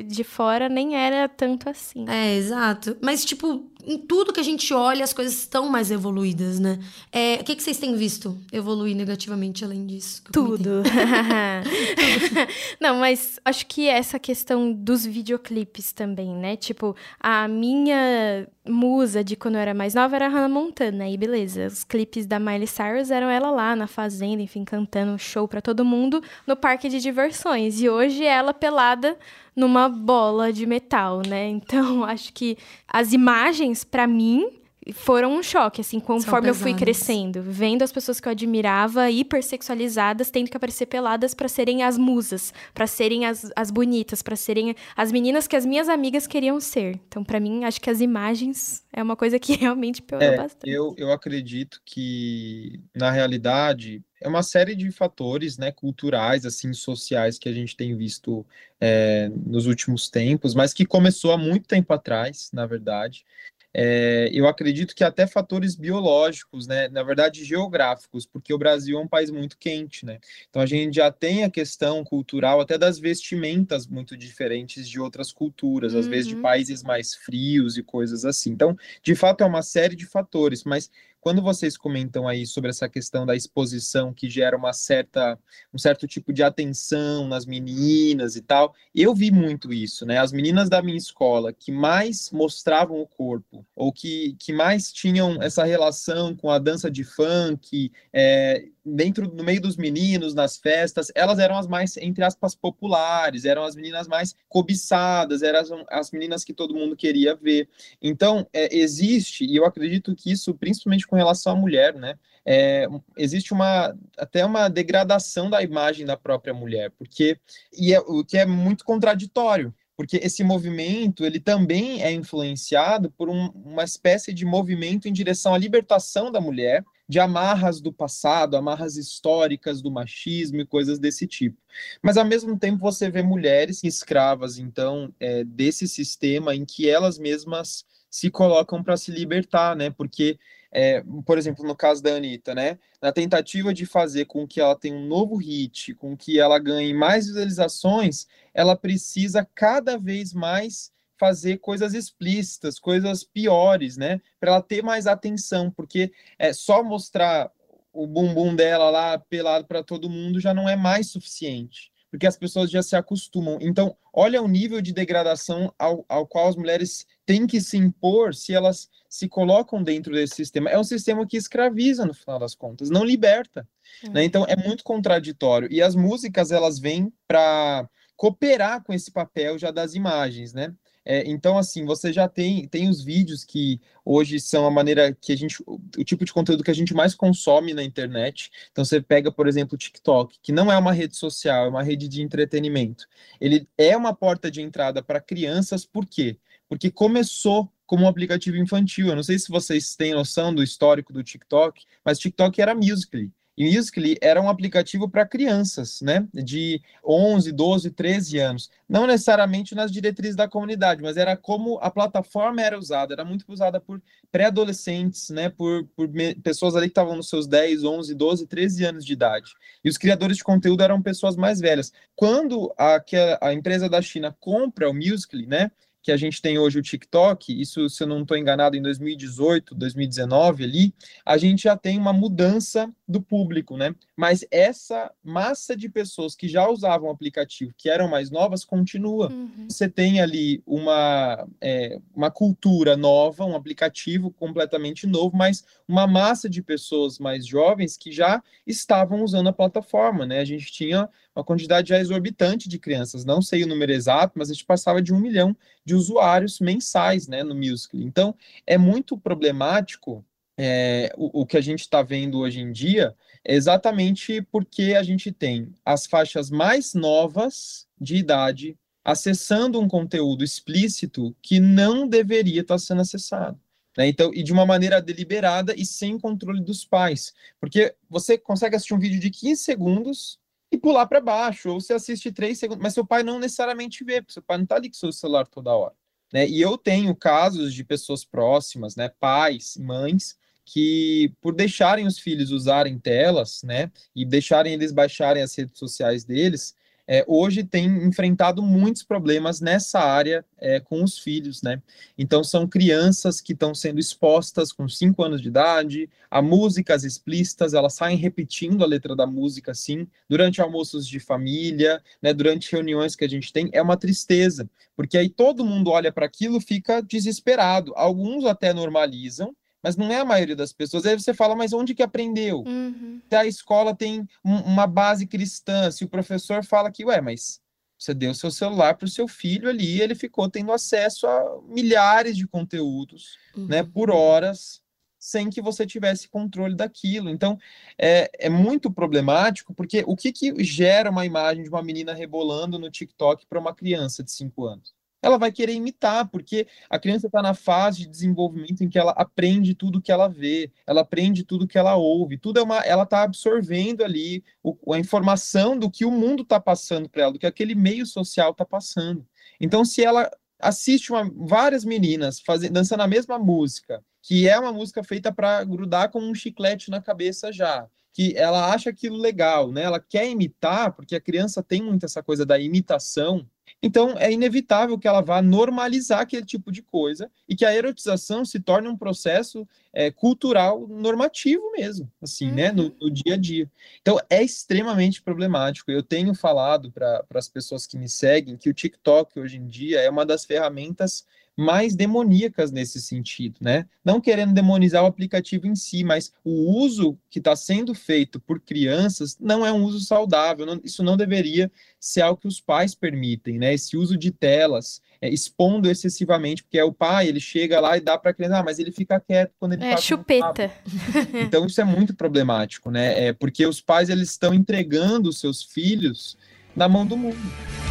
de 0.08 0.24
fora 0.24 0.70
nem 0.70 0.96
era 0.96 1.28
tanto 1.28 1.70
assim. 1.70 2.06
É, 2.08 2.36
exato. 2.36 2.98
Mas, 3.02 3.24
tipo, 3.26 3.70
em 3.86 3.98
tudo 3.98 4.34
que 4.34 4.40
a 4.40 4.44
gente 4.44 4.74
olha, 4.74 5.04
as 5.04 5.14
coisas 5.14 5.36
estão 5.36 5.70
mais 5.70 5.92
evoluídas, 5.92 6.60
né? 6.60 6.80
É, 7.12 7.36
o 7.40 7.44
que, 7.44 7.56
que 7.56 7.62
vocês 7.62 7.78
têm 7.78 7.96
visto 7.96 8.38
evoluir 8.52 8.96
negativamente 8.96 9.64
além 9.64 9.86
disso? 9.86 10.24
Tudo. 10.32 10.82
Não, 12.82 12.98
mas 12.98 13.40
acho 13.46 13.68
que 13.68 13.88
essa 13.88 14.18
questão 14.18 14.74
dos 14.74 15.06
videoclipes 15.06 15.92
também, 15.92 16.34
né? 16.34 16.56
Tipo, 16.56 16.96
a 17.20 17.48
minha 17.48 18.48
musa 18.68 19.24
de 19.24 19.36
quando 19.36 19.56
eu 19.56 19.62
era 19.62 19.74
mais 19.74 19.94
nova 19.94 20.16
era 20.16 20.26
a 20.26 20.30
Hannah 20.30 20.50
Montana, 20.50 21.08
e 21.08 21.16
beleza. 21.16 21.68
Os 21.68 21.84
clipes 21.84 22.26
da 22.26 22.40
Miley 22.40 22.68
Cyrus 22.68 23.12
eram 23.12 23.30
ela 23.30 23.52
lá 23.52 23.76
na 23.76 23.86
fazenda, 23.86 24.42
enfim, 24.42 24.64
cantando 24.64 25.12
um 25.12 25.18
show 25.18 25.48
para 25.48 25.62
todo 25.62 25.86
mundo 25.86 26.24
no 26.48 26.56
parque 26.56 26.90
de 26.90 27.00
diversões. 27.00 27.80
E 27.80 27.88
hoje 27.88 28.24
ela 28.24 28.54
pelada 28.54 29.16
numa 29.56 29.88
bola 29.88 30.52
de 30.52 30.66
metal, 30.66 31.22
né? 31.28 31.48
Então, 31.48 32.04
acho 32.06 32.34
que 32.34 32.58
as 32.88 33.14
imagens, 33.14 33.84
para 33.84 34.06
mim, 34.06 34.62
foram 34.94 35.36
um 35.36 35.42
choque, 35.42 35.82
assim, 35.82 36.00
conforme 36.00 36.50
eu 36.50 36.56
fui 36.56 36.74
crescendo. 36.74 37.42
Vendo 37.42 37.82
as 37.82 37.92
pessoas 37.92 38.20
que 38.20 38.28
eu 38.28 38.32
admirava 38.32 39.10
hipersexualizadas, 39.10 40.30
tendo 40.30 40.50
que 40.50 40.58
aparecer 40.58 40.86
peladas 40.86 41.34
para 41.34 41.48
serem 41.48 41.82
as 41.82 41.98
musas, 41.98 42.54
para 42.74 42.86
serem 42.86 43.26
as, 43.26 43.52
as 43.56 43.72
bonitas, 43.72 44.22
para 44.22 44.36
serem 44.36 44.76
as 44.96 45.12
meninas 45.12 45.48
que 45.48 45.56
as 45.56 45.66
minhas 45.66 45.90
amigas 45.90 46.28
queriam 46.28 46.60
ser. 46.60 47.00
Então, 47.08 47.24
para 47.24 47.40
mim, 47.40 47.64
acho 47.64 47.82
que 47.82 47.90
as 47.90 48.00
imagens 48.00 48.86
é 48.94 49.02
uma 49.02 49.16
coisa 49.16 49.40
que 49.40 49.56
realmente 49.58 50.02
piorou 50.02 50.28
é, 50.28 50.38
bastante. 50.38 50.70
Eu, 50.70 50.94
eu 50.98 51.12
acredito 51.12 51.82
que, 51.84 52.80
na 52.96 53.10
realidade, 53.10 54.04
é 54.26 54.28
uma 54.28 54.42
série 54.42 54.76
de 54.76 54.90
fatores, 54.92 55.56
né, 55.56 55.72
culturais, 55.72 56.48
assim, 56.48 56.74
sociais 56.74 57.38
que 57.38 57.48
a 57.48 57.54
gente 57.54 57.78
tem 57.78 57.96
visto 57.96 58.44
é, 58.82 59.30
nos 59.46 59.68
últimos 59.68 60.10
tempos, 60.10 60.56
mas 60.56 60.74
que 60.74 60.84
começou 60.84 61.32
há 61.32 61.38
muito 61.38 61.68
tempo 61.68 61.94
atrás, 61.94 62.50
na 62.52 62.66
verdade. 62.66 63.24
É, 63.72 64.30
eu 64.32 64.48
acredito 64.48 64.96
que 64.96 65.04
até 65.04 65.28
fatores 65.28 65.76
biológicos, 65.76 66.66
né, 66.66 66.88
na 66.88 67.04
verdade 67.04 67.44
geográficos, 67.44 68.26
porque 68.26 68.54
o 68.54 68.58
Brasil 68.58 68.98
é 68.98 69.02
um 69.02 69.08
país 69.08 69.30
muito 69.30 69.58
quente, 69.60 70.06
né? 70.06 70.18
Então 70.50 70.62
a 70.62 70.66
gente 70.66 70.96
já 70.96 71.12
tem 71.12 71.44
a 71.44 71.50
questão 71.50 72.02
cultural 72.04 72.62
até 72.62 72.78
das 72.78 72.98
vestimentas 72.98 73.86
muito 73.86 74.16
diferentes 74.16 74.90
de 74.90 75.00
outras 75.00 75.32
culturas, 75.32 75.94
às 75.94 76.08
vezes 76.08 76.28
de 76.28 76.36
uhum. 76.36 76.42
países 76.42 76.82
mais 76.82 77.14
frios 77.14 77.78
e 77.78 77.84
coisas 77.84 78.24
assim. 78.24 78.52
Então, 78.52 78.78
de 79.04 79.14
fato 79.14 79.44
é 79.44 79.46
uma 79.46 79.62
série 79.62 79.96
de 79.96 80.06
fatores, 80.06 80.64
mas 80.64 80.90
quando 81.26 81.42
vocês 81.42 81.76
comentam 81.76 82.28
aí 82.28 82.46
sobre 82.46 82.70
essa 82.70 82.88
questão 82.88 83.26
da 83.26 83.36
exposição 83.36 84.14
que 84.14 84.30
gera 84.30 84.56
uma 84.56 84.72
certa, 84.72 85.40
um 85.74 85.78
certo 85.80 86.06
tipo 86.06 86.32
de 86.32 86.44
atenção 86.44 87.28
nas 87.28 87.48
meninas 87.48 88.36
e 88.36 88.44
tal, 88.44 88.76
eu 88.94 89.12
vi 89.16 89.32
muito 89.32 89.74
isso, 89.74 90.06
né? 90.06 90.20
As 90.20 90.32
meninas 90.32 90.70
da 90.70 90.84
minha 90.84 91.00
escola 91.00 91.52
que 91.52 91.72
mais 91.72 92.30
mostravam 92.30 93.02
o 93.02 93.08
corpo, 93.08 93.66
ou 93.76 93.92
que, 93.92 94.36
que 94.40 94.54
mais 94.54 94.94
tinham 94.94 95.42
essa 95.42 95.64
relação 95.64 96.36
com 96.36 96.52
a 96.52 96.60
dança 96.60 96.92
de 96.92 97.04
funk, 97.04 97.92
é, 98.14 98.68
dentro 98.86 99.28
no 99.34 99.44
meio 99.44 99.60
dos 99.60 99.76
meninos 99.76 100.36
nas 100.36 100.58
festas, 100.58 101.12
elas 101.16 101.40
eram 101.40 101.58
as 101.58 101.68
mais 101.68 101.98
entre 101.98 102.24
aspas 102.24 102.54
populares, 102.54 103.44
eram 103.44 103.64
as 103.64 103.76
meninas 103.76 104.08
mais 104.08 104.36
cobiçadas, 104.48 105.42
eram 105.42 105.60
as, 105.60 105.70
as 105.90 106.12
meninas 106.12 106.44
que 106.44 106.54
todo 106.54 106.76
mundo 106.76 106.96
queria 106.96 107.36
ver. 107.36 107.68
Então 108.02 108.48
é, 108.54 108.78
existe 108.78 109.46
e 109.46 109.56
eu 109.56 109.66
acredito 109.66 110.16
que 110.16 110.32
isso, 110.32 110.54
principalmente 110.54 111.08
com 111.08 111.16
relação 111.16 111.54
à 111.54 111.56
mulher, 111.56 111.96
né? 111.96 112.16
É, 112.48 112.88
existe 113.18 113.54
uma 113.54 113.98
até 114.18 114.46
uma 114.46 114.70
degradação 114.70 115.50
da 115.50 115.64
imagem 115.64 116.06
da 116.06 116.16
própria 116.16 116.54
mulher, 116.54 116.92
porque 116.92 117.40
e 117.76 117.92
é, 117.92 118.00
o 118.00 118.24
que 118.24 118.38
é 118.38 118.46
muito 118.46 118.86
contraditório, 118.86 119.74
porque 119.98 120.18
esse 120.18 120.44
movimento 120.44 121.26
ele 121.26 121.40
também 121.40 122.04
é 122.04 122.12
influenciado 122.12 123.10
por 123.10 123.30
um, 123.30 123.48
uma 123.66 123.84
espécie 123.84 124.32
de 124.32 124.46
movimento 124.46 125.08
em 125.08 125.14
direção 125.14 125.56
à 125.56 125.58
libertação 125.58 126.32
da 126.32 126.40
mulher 126.40 126.86
de 127.08 127.20
amarras 127.20 127.80
do 127.80 127.94
passado, 127.94 128.58
amarras 128.58 128.98
históricas 128.98 129.82
do 129.82 129.92
machismo 129.92 130.60
e 130.60 130.66
coisas 130.66 130.98
desse 130.98 131.28
tipo. 131.28 131.62
Mas 132.02 132.18
ao 132.18 132.26
mesmo 132.26 132.58
tempo 132.58 132.80
você 132.80 133.10
vê 133.10 133.22
mulheres 133.22 133.84
escravas, 133.84 134.58
então, 134.58 135.14
é, 135.20 135.44
desse 135.44 135.88
sistema 135.88 136.56
em 136.56 136.66
que 136.66 136.90
elas 136.90 137.20
mesmas 137.20 137.86
se 138.10 138.32
colocam 138.32 138.82
para 138.82 138.96
se 138.96 139.12
libertar, 139.12 139.76
né? 139.76 139.90
Porque, 139.90 140.40
é, 140.72 141.04
por 141.26 141.38
exemplo, 141.38 141.66
no 141.66 141.76
caso 141.76 142.02
da 142.02 142.16
Anitta, 142.16 142.56
né? 142.56 142.80
Na 143.02 143.12
tentativa 143.12 143.74
de 143.74 143.86
fazer 143.86 144.26
com 144.26 144.48
que 144.48 144.62
ela 144.62 144.76
tenha 144.76 144.96
um 144.96 145.06
novo 145.06 145.36
hit, 145.36 145.94
com 145.96 146.16
que 146.16 146.40
ela 146.40 146.58
ganhe 146.58 146.94
mais 146.94 147.28
visualizações, 147.28 148.26
ela 148.54 148.76
precisa 148.76 149.46
cada 149.54 149.98
vez 149.98 150.34
mais 150.34 150.95
fazer 151.18 151.58
coisas 151.58 151.94
explícitas, 151.94 152.80
coisas 152.80 153.24
piores, 153.24 153.98
né? 153.98 154.22
Para 154.40 154.52
ela 154.52 154.62
ter 154.62 154.84
mais 154.84 155.08
atenção, 155.08 155.72
porque 155.72 156.12
é 156.38 156.52
só 156.54 156.84
mostrar 156.84 157.52
o 157.96 158.06
bumbum 158.06 158.56
dela 158.56 158.90
lá 158.90 159.18
pelado 159.18 159.66
para 159.66 159.82
todo 159.82 160.10
mundo 160.10 160.40
já 160.40 160.54
não 160.54 160.68
é 160.68 160.76
mais 160.76 161.10
suficiente, 161.10 161.92
porque 162.12 162.28
as 162.28 162.38
pessoas 162.38 162.70
já 162.70 162.84
se 162.84 162.96
acostumam. 162.96 163.58
Então, 163.62 163.96
olha 164.14 164.42
o 164.42 164.48
nível 164.48 164.82
de 164.82 164.92
degradação 164.92 165.74
ao, 165.80 166.06
ao 166.10 166.28
qual 166.28 166.50
as 166.50 166.58
mulheres 166.58 167.08
têm 167.26 167.48
que 167.48 167.62
se 167.62 167.78
impor 167.78 168.36
se 168.36 168.54
elas 168.54 168.90
se 169.10 169.30
colocam 169.30 169.82
dentro 169.82 170.14
desse 170.14 170.36
sistema. 170.36 170.70
É 170.70 170.78
um 170.78 170.84
sistema 170.84 171.26
que 171.26 171.38
escraviza, 171.38 172.06
no 172.06 172.14
final 172.14 172.38
das 172.38 172.54
contas, 172.54 172.90
não 172.90 173.06
liberta. 173.06 173.66
Uhum. 174.04 174.12
Né? 174.12 174.26
Então, 174.26 174.46
é 174.46 174.56
muito 174.58 174.84
contraditório. 174.84 175.72
E 175.72 175.82
as 175.82 175.96
músicas, 175.96 176.52
elas 176.52 176.80
vêm 176.80 177.12
para 177.26 177.90
cooperar 178.18 178.84
com 178.84 178.94
esse 178.94 179.12
papel 179.12 179.58
já 179.58 179.72
das 179.72 179.94
imagens, 179.94 180.54
né? 180.54 180.74
É, 181.06 181.24
então, 181.30 181.58
assim, 181.58 181.86
você 181.86 182.12
já 182.12 182.28
tem, 182.28 182.68
tem 182.68 182.90
os 182.90 183.04
vídeos 183.04 183.44
que 183.44 183.80
hoje 184.04 184.40
são 184.40 184.66
a 184.66 184.72
maneira 184.72 185.14
que 185.14 185.32
a 185.32 185.38
gente, 185.38 185.64
o 185.68 186.04
tipo 186.04 186.26
de 186.26 186.34
conteúdo 186.34 186.64
que 186.64 186.72
a 186.72 186.76
gente 186.76 186.94
mais 186.96 187.14
consome 187.14 187.74
na 187.74 187.84
internet. 187.84 188.52
Então, 188.72 188.84
você 188.84 189.00
pega, 189.00 189.32
por 189.32 189.48
exemplo, 189.48 189.76
o 189.76 189.78
TikTok, 189.78 190.40
que 190.42 190.52
não 190.52 190.72
é 190.72 190.78
uma 190.78 190.92
rede 190.92 191.16
social, 191.16 191.66
é 191.66 191.70
uma 191.70 191.84
rede 191.84 192.08
de 192.08 192.24
entretenimento. 192.24 193.08
Ele 193.40 193.68
é 193.78 193.96
uma 193.96 194.16
porta 194.16 194.50
de 194.50 194.62
entrada 194.62 195.04
para 195.04 195.22
crianças, 195.22 195.86
por 195.86 196.06
quê? 196.08 196.38
Porque 196.68 196.90
começou 196.90 197.72
como 197.86 198.06
um 198.06 198.08
aplicativo 198.08 198.58
infantil. 198.58 199.08
Eu 199.08 199.16
não 199.16 199.24
sei 199.24 199.38
se 199.38 199.50
vocês 199.50 199.96
têm 199.96 200.14
noção 200.14 200.54
do 200.54 200.64
histórico 200.64 201.14
do 201.14 201.24
TikTok, 201.24 201.86
mas 202.04 202.18
TikTok 202.18 202.60
era 202.60 202.74
Musical.ly. 202.74 203.32
E 203.58 203.64
Musical.ly 203.64 204.18
era 204.22 204.42
um 204.42 204.50
aplicativo 204.50 205.10
para 205.10 205.26
crianças, 205.26 206.02
né, 206.02 206.28
de 206.34 206.82
11, 207.04 207.52
12, 207.52 207.92
13 207.92 208.40
anos. 208.40 208.70
Não 208.88 209.08
necessariamente 209.08 209.74
nas 209.74 209.92
diretrizes 209.92 210.36
da 210.36 210.48
comunidade, 210.48 211.02
mas 211.02 211.16
era 211.16 211.38
como 211.38 211.80
a 211.80 211.90
plataforma 211.90 212.62
era 212.62 212.78
usada. 212.78 213.14
Era 213.14 213.24
muito 213.24 213.46
usada 213.48 213.80
por 213.80 214.02
pré-adolescentes, 214.32 215.30
né, 215.30 215.50
por, 215.50 215.86
por 215.96 216.10
pessoas 216.44 216.76
ali 216.76 216.88
que 216.88 216.92
estavam 216.92 217.16
nos 217.16 217.30
seus 217.30 217.48
10, 217.48 217.84
11, 217.84 218.14
12, 218.14 218.48
13 218.48 218.86
anos 218.86 219.06
de 219.06 219.14
idade. 219.14 219.54
E 219.84 219.90
os 219.90 219.98
criadores 219.98 220.38
de 220.38 220.44
conteúdo 220.44 220.84
eram 220.84 221.02
pessoas 221.02 221.36
mais 221.36 221.60
velhas. 221.60 221.94
Quando 222.16 222.74
a, 222.78 223.02
a 223.42 223.54
empresa 223.54 223.88
da 223.88 224.02
China 224.02 224.36
compra 224.40 224.90
o 224.90 224.94
Musical.ly, 224.94 225.48
né, 225.48 225.72
que 226.06 226.12
a 226.12 226.18
gente 226.18 226.40
tem 226.40 226.60
hoje 226.60 226.78
o 226.78 226.84
TikTok, 226.84 227.60
isso 227.60 227.90
se 227.90 228.04
eu 228.04 228.06
não 228.06 228.22
estou 228.22 228.38
enganado, 228.38 228.78
em 228.78 228.82
2018, 228.82 229.74
2019 229.74 230.64
ali, 230.64 230.94
a 231.26 231.36
gente 231.36 231.64
já 231.64 231.76
tem 231.76 231.98
uma 231.98 232.14
mudança 232.14 232.94
do 233.08 233.20
público, 233.20 233.76
né? 233.76 233.96
Mas 234.16 234.46
essa 234.52 235.12
massa 235.24 235.76
de 235.76 235.90
pessoas 235.90 236.36
que 236.36 236.48
já 236.48 236.70
usavam 236.70 237.10
o 237.10 237.12
aplicativo, 237.12 237.74
que 237.76 237.90
eram 237.90 238.08
mais 238.08 238.30
novas, 238.30 238.64
continua. 238.64 239.32
Uhum. 239.32 239.66
Você 239.68 239.90
tem 239.90 240.22
ali 240.22 240.62
uma, 240.64 241.48
é, 241.60 242.00
uma 242.16 242.30
cultura 242.30 242.96
nova, 242.96 243.44
um 243.44 243.56
aplicativo 243.56 244.30
completamente 244.30 245.08
novo, 245.08 245.36
mas 245.36 245.66
uma 245.88 246.06
massa 246.06 246.48
de 246.48 246.62
pessoas 246.62 247.18
mais 247.18 247.48
jovens 247.48 247.98
que 247.98 248.12
já 248.12 248.44
estavam 248.68 249.24
usando 249.24 249.50
a 249.50 249.54
plataforma, 249.54 250.24
né? 250.24 250.40
A 250.40 250.46
gente 250.46 250.72
tinha 250.72 251.10
uma 251.36 251.44
quantidade 251.44 251.90
já 251.90 252.00
exorbitante 252.00 252.70
de 252.70 252.80
crianças, 252.80 253.26
não 253.26 253.42
sei 253.42 253.64
o 253.64 253.68
número 253.68 253.92
exato, 253.92 254.34
mas 254.38 254.50
a 254.50 254.54
gente 254.54 254.66
passava 254.66 255.02
de 255.02 255.14
um 255.14 255.20
milhão 255.20 255.56
de 255.84 255.94
usuários 255.94 256.60
mensais 256.60 257.28
né, 257.28 257.44
no 257.44 257.54
Musical.ly. 257.54 258.06
Então, 258.06 258.34
é 258.66 258.78
muito 258.78 259.18
problemático 259.18 260.26
é, 260.58 261.14
o, 261.18 261.42
o, 261.42 261.46
que 261.46 261.58
a 261.58 261.62
gente 261.62 261.82
está 261.82 262.02
vendo 262.02 262.40
hoje 262.40 262.62
em 262.62 262.72
dia, 262.72 263.14
exatamente 263.44 264.42
porque 264.44 264.96
a 264.98 265.04
gente 265.04 265.32
tem 265.32 265.74
as 265.84 266.06
faixas 266.06 266.50
mais 266.50 266.94
novas 266.94 267.86
de 268.00 268.16
idade 268.16 268.78
acessando 269.04 269.80
um 269.80 269.88
conteúdo 269.88 270.44
explícito 270.44 271.36
que 271.42 271.60
não 271.60 272.08
deveria 272.08 272.62
estar 272.62 272.80
sendo 272.80 273.02
acessado. 273.02 273.60
Né? 273.98 274.08
Então, 274.08 274.34
e 274.34 274.42
de 274.42 274.52
uma 274.52 274.66
maneira 274.66 275.02
deliberada 275.02 275.76
e 275.78 275.86
sem 275.86 276.18
controle 276.18 276.62
dos 276.62 276.86
pais. 276.86 277.34
Porque 277.60 277.94
você 278.10 278.38
consegue 278.38 278.76
assistir 278.76 278.94
um 278.94 279.00
vídeo 279.00 279.20
de 279.20 279.30
15 279.30 279.62
segundos 279.62 280.40
e 280.76 280.78
pular 280.78 281.08
para 281.08 281.22
baixo, 281.22 281.70
ou 281.70 281.82
você 281.82 281.94
assiste 281.94 282.32
3 282.32 282.58
segundos, 282.58 282.84
mas 282.84 282.94
seu 282.94 283.06
pai 283.06 283.24
não 283.24 283.40
necessariamente 283.40 284.04
vê, 284.04 284.22
porque 284.22 284.34
seu 284.34 284.44
pai 284.44 284.58
não 284.58 284.64
está 284.64 284.76
ali 284.76 284.90
com 284.90 284.96
seu 284.96 285.12
celular 285.12 285.48
toda 285.48 285.74
hora. 285.74 285.94
Né? 286.32 286.48
E 286.48 286.62
eu 286.62 286.78
tenho 286.78 287.16
casos 287.16 287.74
de 287.74 287.84
pessoas 287.84 288.26
próximas, 288.26 288.96
né, 288.96 289.10
pais, 289.20 289.78
mães, 289.78 290.38
que 290.66 291.32
por 291.42 291.54
deixarem 291.54 292.06
os 292.06 292.20
filhos 292.20 292.52
usarem 292.52 293.00
telas, 293.00 293.62
né, 293.64 293.92
e 294.16 294.26
deixarem 294.26 294.74
eles 294.74 294.92
baixarem 294.92 295.42
as 295.42 295.56
redes 295.56 295.78
sociais 295.78 296.24
deles, 296.26 296.76
é, 297.08 297.24
hoje 297.28 297.64
tem 297.64 297.86
enfrentado 297.86 298.62
muitos 298.62 299.04
problemas 299.04 299.62
nessa 299.62 300.00
área 300.00 300.44
é, 300.58 300.80
com 300.80 301.04
os 301.04 301.20
filhos, 301.20 301.62
né? 301.62 301.82
Então 302.18 302.44
são 302.44 302.68
crianças 302.68 303.40
que 303.40 303.54
estão 303.54 303.76
sendo 303.76 304.00
expostas 304.00 304.72
com 304.72 304.88
5 304.88 305.24
anos 305.24 305.42
de 305.42 305.48
idade 305.48 306.10
a 306.36 306.42
músicas 306.42 307.04
explícitas, 307.04 307.74
elas 307.74 307.94
saem 307.94 308.18
repetindo 308.18 308.84
a 308.84 308.88
letra 308.88 309.16
da 309.16 309.26
música 309.26 309.72
assim, 309.72 310.06
durante 310.28 310.62
almoços 310.62 311.08
de 311.08 311.20
família, 311.20 312.04
né, 312.22 312.34
durante 312.34 312.72
reuniões 312.72 313.16
que 313.16 313.24
a 313.24 313.30
gente 313.30 313.54
tem, 313.54 313.70
é 313.72 313.82
uma 313.82 313.96
tristeza, 313.96 314.70
porque 314.96 315.18
aí 315.18 315.30
todo 315.30 315.64
mundo 315.64 315.92
olha 315.92 316.12
para 316.12 316.26
aquilo, 316.26 316.60
fica 316.60 317.02
desesperado. 317.02 317.94
Alguns 317.96 318.46
até 318.46 318.74
normalizam, 318.74 319.56
mas 319.86 319.96
não 319.96 320.12
é 320.12 320.18
a 320.20 320.26
maioria 320.26 320.56
das 320.56 320.74
pessoas. 320.74 321.06
Aí 321.06 321.14
você 321.14 321.32
fala, 321.32 321.56
mas 321.56 321.72
onde 321.72 321.94
que 321.94 322.02
aprendeu? 322.02 322.64
Uhum. 322.66 323.22
Se 323.30 323.36
a 323.36 323.46
escola 323.46 323.96
tem 323.96 324.28
um, 324.44 324.56
uma 324.62 324.88
base 324.88 325.28
cristã, 325.28 325.92
se 325.92 326.04
o 326.04 326.10
professor 326.10 326.66
fala 326.66 326.92
que, 326.92 327.06
ué, 327.06 327.22
mas 327.22 327.62
você 327.96 328.12
deu 328.12 328.34
seu 328.34 328.50
celular 328.50 328.96
para 328.96 329.06
o 329.06 329.10
seu 329.10 329.28
filho 329.28 329.70
ali, 329.70 330.02
ele 330.02 330.16
ficou 330.16 330.50
tendo 330.50 330.74
acesso 330.74 331.28
a 331.28 331.62
milhares 331.68 332.36
de 332.36 332.48
conteúdos, 332.48 333.38
uhum. 333.56 333.68
né, 333.68 333.84
por 333.84 334.10
horas, 334.10 334.82
sem 335.20 335.52
que 335.52 335.62
você 335.62 335.86
tivesse 335.86 336.28
controle 336.28 336.74
daquilo. 336.74 337.30
Então, 337.30 337.56
é, 337.96 338.28
é 338.40 338.50
muito 338.50 338.90
problemático, 338.90 339.72
porque 339.72 340.04
o 340.08 340.16
que, 340.16 340.32
que 340.32 340.64
gera 340.64 341.12
uma 341.12 341.28
imagem 341.28 341.62
de 341.62 341.70
uma 341.70 341.84
menina 341.84 342.12
rebolando 342.12 342.80
no 342.80 342.90
TikTok 342.90 343.46
para 343.46 343.60
uma 343.60 343.76
criança 343.76 344.24
de 344.24 344.32
5 344.32 344.66
anos? 344.66 344.95
Ela 345.26 345.40
vai 345.40 345.52
querer 345.52 345.74
imitar, 345.74 346.30
porque 346.30 346.68
a 346.88 347.00
criança 347.00 347.26
está 347.26 347.42
na 347.42 347.56
fase 347.56 348.02
de 348.02 348.08
desenvolvimento 348.08 348.84
em 348.84 348.90
que 348.90 349.00
ela 349.00 349.12
aprende 349.14 349.74
tudo 349.74 350.00
que 350.00 350.12
ela 350.12 350.28
vê, 350.28 350.72
ela 350.86 351.02
aprende 351.02 351.44
tudo 351.44 351.68
que 351.68 351.80
ela 351.80 351.96
ouve, 351.96 352.38
tudo 352.38 352.60
é 352.60 352.64
uma, 352.64 352.78
ela 352.82 353.04
está 353.04 353.24
absorvendo 353.24 354.04
ali 354.04 354.44
o, 354.62 354.94
a 354.94 355.00
informação 355.00 355.80
do 355.80 355.90
que 355.90 356.06
o 356.06 356.12
mundo 356.12 356.44
está 356.44 356.60
passando 356.60 357.10
para 357.10 357.24
ela, 357.24 357.34
do 357.34 357.40
que 357.40 357.48
aquele 357.48 357.74
meio 357.74 358.06
social 358.06 358.52
está 358.52 358.64
passando. 358.64 359.26
Então, 359.60 359.84
se 359.84 360.04
ela 360.04 360.30
assiste 360.60 361.12
uma, 361.12 361.28
várias 361.36 361.84
meninas 361.84 362.40
fazendo, 362.40 362.74
dançando 362.74 363.02
a 363.02 363.08
mesma 363.08 363.40
música, 363.40 364.04
que 364.22 364.48
é 364.48 364.60
uma 364.60 364.72
música 364.72 365.04
feita 365.04 365.34
para 365.34 365.64
grudar 365.64 366.12
com 366.12 366.20
um 366.20 366.36
chiclete 366.36 366.92
na 366.92 367.02
cabeça 367.02 367.52
já, 367.52 367.88
que 368.14 368.38
ela 368.38 368.72
acha 368.72 368.92
aquilo 368.92 369.18
legal, 369.18 369.72
né? 369.72 369.82
Ela 369.82 370.00
quer 370.00 370.30
imitar, 370.30 370.94
porque 370.94 371.16
a 371.16 371.22
criança 371.22 371.64
tem 371.64 371.82
muito 371.82 372.06
essa 372.06 372.22
coisa 372.22 372.46
da 372.46 372.60
imitação, 372.60 373.50
então, 373.82 374.16
é 374.18 374.32
inevitável 374.32 374.98
que 374.98 375.08
ela 375.08 375.22
vá 375.22 375.42
normalizar 375.42 376.22
aquele 376.22 376.46
tipo 376.46 376.72
de 376.72 376.82
coisa 376.82 377.30
e 377.48 377.56
que 377.56 377.66
a 377.66 377.76
erotização 377.76 378.44
se 378.44 378.60
torne 378.60 378.88
um 378.88 378.98
processo 378.98 379.68
é, 379.96 380.12
cultural 380.12 380.86
normativo 380.88 381.72
mesmo, 381.72 382.12
assim, 382.22 382.50
uhum. 382.50 382.56
né, 382.56 382.72
no, 382.72 382.84
uhum. 382.84 382.96
no, 383.04 383.10
dia 383.10 383.36
a 383.36 383.38
dia. 383.38 383.72
Então, 384.02 384.20
é 384.30 384.44
extremamente 384.44 385.22
problemático. 385.22 385.90
Eu 385.90 386.04
tenho 386.04 386.36
falado 386.36 386.92
para 386.92 387.24
as 387.34 387.48
pessoas 387.48 387.88
que 387.88 387.98
me 387.98 388.10
seguem 388.10 388.58
que 388.58 388.70
o 388.70 388.74
TikTok, 388.74 389.40
hoje 389.40 389.58
em 389.58 389.66
dia, 389.66 390.02
é 390.02 390.10
uma 390.10 390.26
das 390.26 390.44
ferramentas 390.44 391.26
mais 391.58 391.96
demoníacas 391.96 392.70
nesse 392.70 393.02
sentido, 393.02 393.56
né? 393.62 393.88
Não 394.04 394.20
querendo 394.20 394.54
demonizar 394.54 395.04
o 395.04 395.08
aplicativo 395.08 395.66
em 395.66 395.76
si, 395.76 396.04
mas 396.04 396.34
o 396.44 396.78
uso 396.78 397.18
que 397.30 397.40
está 397.40 397.56
sendo 397.56 397.94
feito 397.94 398.42
por 398.42 398.60
crianças 398.60 399.38
não 399.40 399.66
é 399.66 399.72
um 399.72 399.86
uso 399.86 400.02
saudável. 400.02 400.66
Não, 400.66 400.82
isso 400.84 401.02
não 401.02 401.16
deveria 401.16 401.72
ser 401.98 402.22
algo 402.22 402.42
que 402.42 402.48
os 402.48 402.60
pais 402.60 402.94
permitem, 402.94 403.58
né? 403.58 403.74
Esse 403.74 403.96
uso 403.96 404.18
de 404.18 404.32
telas, 404.32 405.02
é, 405.22 405.30
expondo 405.30 405.90
excessivamente, 405.90 406.64
porque 406.64 406.78
é 406.78 406.84
o 406.84 406.94
pai, 406.94 407.28
ele 407.28 407.40
chega 407.40 407.80
lá 407.80 407.98
e 407.98 408.02
dá 408.02 408.18
para 408.18 408.32
a 408.32 408.34
criança, 408.34 408.60
ah, 408.60 408.64
mas 408.64 408.80
ele 408.80 408.92
fica 408.92 409.20
quieto 409.20 409.52
quando 409.60 409.74
ele 409.74 409.84
É 409.84 409.98
chupeta. 409.98 410.72
Então 411.34 411.66
isso 411.66 411.80
é 411.80 411.84
muito 411.84 412.16
problemático, 412.16 412.90
né? 412.90 413.28
É 413.28 413.34
porque 413.34 413.66
os 413.66 413.82
pais 413.82 414.10
eles 414.10 414.30
estão 414.30 414.54
entregando 414.54 415.30
os 415.30 415.40
seus 415.40 415.64
filhos 415.64 416.38
na 416.76 416.88
mão 416.88 417.06
do 417.06 417.16
mundo. 417.16 417.85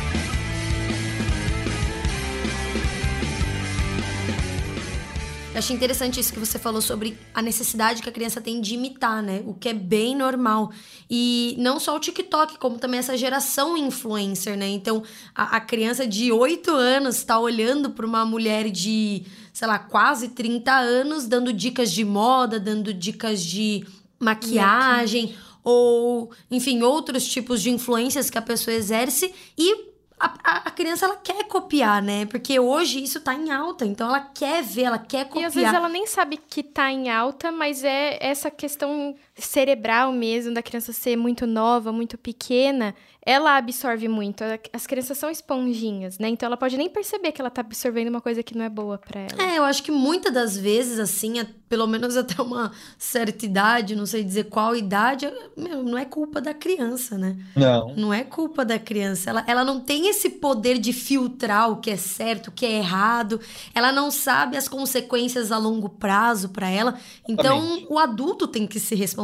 Eu 5.55 5.61
achei 5.61 5.77
interessante 5.77 6.19
isso 6.19 6.33
que 6.33 6.41
você 6.41 6.59
falou 6.59 6.83
sobre 6.83 7.17
a 7.33 7.41
necessidade 7.41 8.03
que 8.03 8.09
a 8.09 8.13
criança 8.13 8.41
tem 8.41 8.61
de 8.61 8.75
imitar, 8.75 9.23
né? 9.23 9.41
O 9.47 9.55
que 9.55 9.69
é 9.69 9.73
bem 9.73 10.17
normal. 10.17 10.73
E 11.09 11.55
não 11.61 11.79
só 11.79 11.95
o 11.95 12.01
TikTok, 12.01 12.59
como 12.59 12.77
também 12.77 12.99
essa 12.99 13.17
geração 13.17 13.77
influencer, 13.77 14.57
né? 14.57 14.67
Então, 14.67 15.05
a, 15.33 15.59
a 15.59 15.61
criança 15.61 16.09
de 16.09 16.33
8 16.33 16.73
anos 16.73 17.19
está 17.19 17.39
olhando 17.39 17.91
para 17.91 18.05
uma 18.05 18.27
mulher 18.27 18.69
de, 18.69 19.27
sei 19.53 19.69
lá, 19.69 19.79
quase 19.79 20.31
30 20.31 20.73
anos, 20.73 21.29
dando 21.29 21.53
dicas 21.53 21.93
de 21.93 22.05
moda, 22.05 22.59
dando 22.59 22.93
dicas 22.93 23.41
de 23.41 23.87
maquiagem. 24.19 25.37
Ou, 25.63 26.33
enfim, 26.51 26.83
outros 26.83 27.29
tipos 27.29 27.63
de 27.63 27.71
influências 27.71 28.29
que 28.29 28.39
a 28.39 28.43
pessoa 28.43 28.75
exerce 28.75 29.33
e 29.57 29.94
a, 30.19 30.69
a, 30.69 30.71
criança 30.71 31.07
ela 31.07 31.17
quer 31.17 31.45
copiar, 31.45 32.01
né? 32.01 32.25
Porque 32.27 32.59
hoje 32.59 33.03
isso 33.03 33.21
tá 33.21 33.35
em 33.35 33.51
alta, 33.51 33.85
então 33.85 34.09
ela 34.09 34.21
quer 34.21 34.63
ver, 34.63 34.85
ela 34.85 34.99
quer 34.99 35.25
copiar. 35.25 35.43
E 35.43 35.47
às 35.47 35.55
vezes 35.55 35.75
ela 35.75 35.89
nem 35.89 36.07
sabe 36.07 36.37
que 36.37 36.63
tá 36.63 36.91
em 36.91 37.11
alta, 37.11 37.51
mas 37.51 37.83
é 37.83 38.19
essa 38.21 38.51
questão 38.51 39.15
cerebral 39.37 40.13
mesmo 40.13 40.55
da 40.55 40.63
criança 40.63 40.93
ser 40.93 41.17
muito 41.17 41.47
nova, 41.47 41.93
muito 41.93 42.17
pequena, 42.17 42.95
ela 43.27 43.57
absorve 43.57 44.07
muito. 44.07 44.45
As 44.73 44.87
crianças 44.87 45.17
são 45.17 45.31
esponjinhas, 45.31 46.19
né? 46.19 46.29
Então 46.29 46.47
ela 46.47 46.57
pode 46.57 46.77
nem 46.77 46.91
perceber 46.91 47.33
que 47.33 47.41
ela 47.41 47.51
tá 47.51 47.63
absorvendo 47.63 48.09
uma 48.09 48.21
coisa 48.21 48.43
que 48.43 48.57
não 48.57 48.65
é 48.65 48.69
boa 48.69 48.99
para 48.99 49.23
ela. 49.23 49.43
É, 49.43 49.59
eu 49.59 49.65
acho 49.65 49.83
que 49.83 49.91
muitas 49.91 50.33
das 50.33 50.57
vezes, 50.57 50.99
assim, 50.99 51.41
é, 51.41 51.47
pelo 51.69 51.87
menos 51.87 52.17
até 52.17 52.41
uma 52.43 52.71
certa 52.99 53.47
idade, 53.47 53.97
não 53.97 54.05
sei 54.05 54.23
dizer 54.23 54.45
qual 54.45 54.77
idade, 54.77 55.27
meu, 55.57 55.83
não 55.83 55.97
é 55.97 56.05
culpa 56.05 56.41
da 56.41 56.53
criança, 56.53 57.17
né? 57.17 57.37
Não. 57.57 57.95
Não 57.97 58.15
é 58.15 58.25
culpa 58.25 58.63
da 58.63 58.79
criança. 58.79 59.31
Ela, 59.31 59.45
ela 59.47 59.65
não 59.65 59.81
tem 59.81 60.09
esse 60.09 60.29
poder 60.29 60.79
de 60.79 60.93
filtrar 60.93 61.71
o 61.71 61.77
que 61.77 61.91
é 61.91 61.97
certo, 61.97 62.49
o 62.49 62.53
que 62.53 62.67
é 62.67 62.73
errado. 62.73 63.41
Ela 63.75 63.91
não 63.91 64.11
sabe 64.11 64.59
as 64.59 64.69
consequências 64.69 65.51
a 65.51 65.57
longo 65.57 65.89
prazo 65.89 66.51
para 66.51 66.69
ela. 66.69 66.95
Então, 67.27 67.57
Exatamente. 67.59 67.87
o 67.89 67.99
adulto 67.99 68.47
tem 68.47 68.67
que 68.67 68.79
se 68.79 68.95
responsabilizar. 68.95 69.24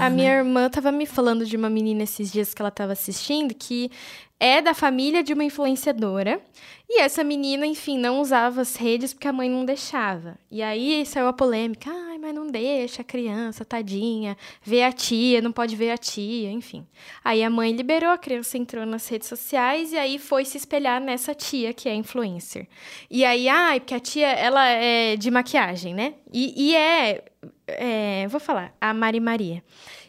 A 0.00 0.10
né? 0.10 0.16
minha 0.16 0.34
irmã 0.34 0.68
tava 0.68 0.90
me 0.90 1.06
falando 1.06 1.44
de 1.44 1.56
uma 1.56 1.70
menina 1.70 2.02
esses 2.02 2.30
dias 2.30 2.54
que 2.54 2.60
ela 2.62 2.70
tava 2.70 2.92
assistindo 2.92 3.10
assistindo 3.10 3.54
que 3.54 3.90
é 4.38 4.62
da 4.62 4.72
família 4.72 5.22
de 5.22 5.34
uma 5.34 5.44
influenciadora. 5.44 6.40
E 6.88 7.00
essa 7.00 7.22
menina, 7.22 7.64
enfim, 7.66 7.98
não 7.98 8.20
usava 8.20 8.62
as 8.62 8.74
redes 8.74 9.12
porque 9.12 9.28
a 9.28 9.32
mãe 9.32 9.48
não 9.48 9.64
deixava. 9.64 10.36
E 10.50 10.60
aí 10.60 11.04
saiu 11.06 11.28
a 11.28 11.32
polêmica: 11.32 11.88
ai, 11.88 12.18
mas 12.18 12.34
não 12.34 12.46
deixa 12.48 13.02
a 13.02 13.04
criança, 13.04 13.64
tadinha, 13.64 14.36
vê 14.62 14.82
a 14.82 14.90
tia, 14.90 15.40
não 15.40 15.52
pode 15.52 15.76
ver 15.76 15.90
a 15.90 15.98
tia, 15.98 16.50
enfim. 16.50 16.84
Aí 17.22 17.44
a 17.44 17.50
mãe 17.50 17.70
liberou, 17.70 18.10
a 18.10 18.18
criança 18.18 18.58
entrou 18.58 18.84
nas 18.84 19.06
redes 19.06 19.28
sociais 19.28 19.92
e 19.92 19.98
aí 19.98 20.18
foi 20.18 20.44
se 20.44 20.56
espelhar 20.56 21.00
nessa 21.00 21.32
tia 21.32 21.72
que 21.72 21.88
é 21.88 21.94
influencer. 21.94 22.66
E 23.08 23.24
aí, 23.24 23.48
ai, 23.48 23.78
porque 23.78 23.94
a 23.94 24.00
tia, 24.00 24.28
ela 24.28 24.66
é 24.66 25.16
de 25.16 25.30
maquiagem, 25.30 25.94
né? 25.94 26.14
E, 26.32 26.70
e 26.70 26.74
é, 26.74 27.22
é. 27.78 28.26
Vou 28.28 28.40
falar, 28.40 28.74
a 28.80 28.92
Mari 28.92 29.20
Maria. 29.20 29.62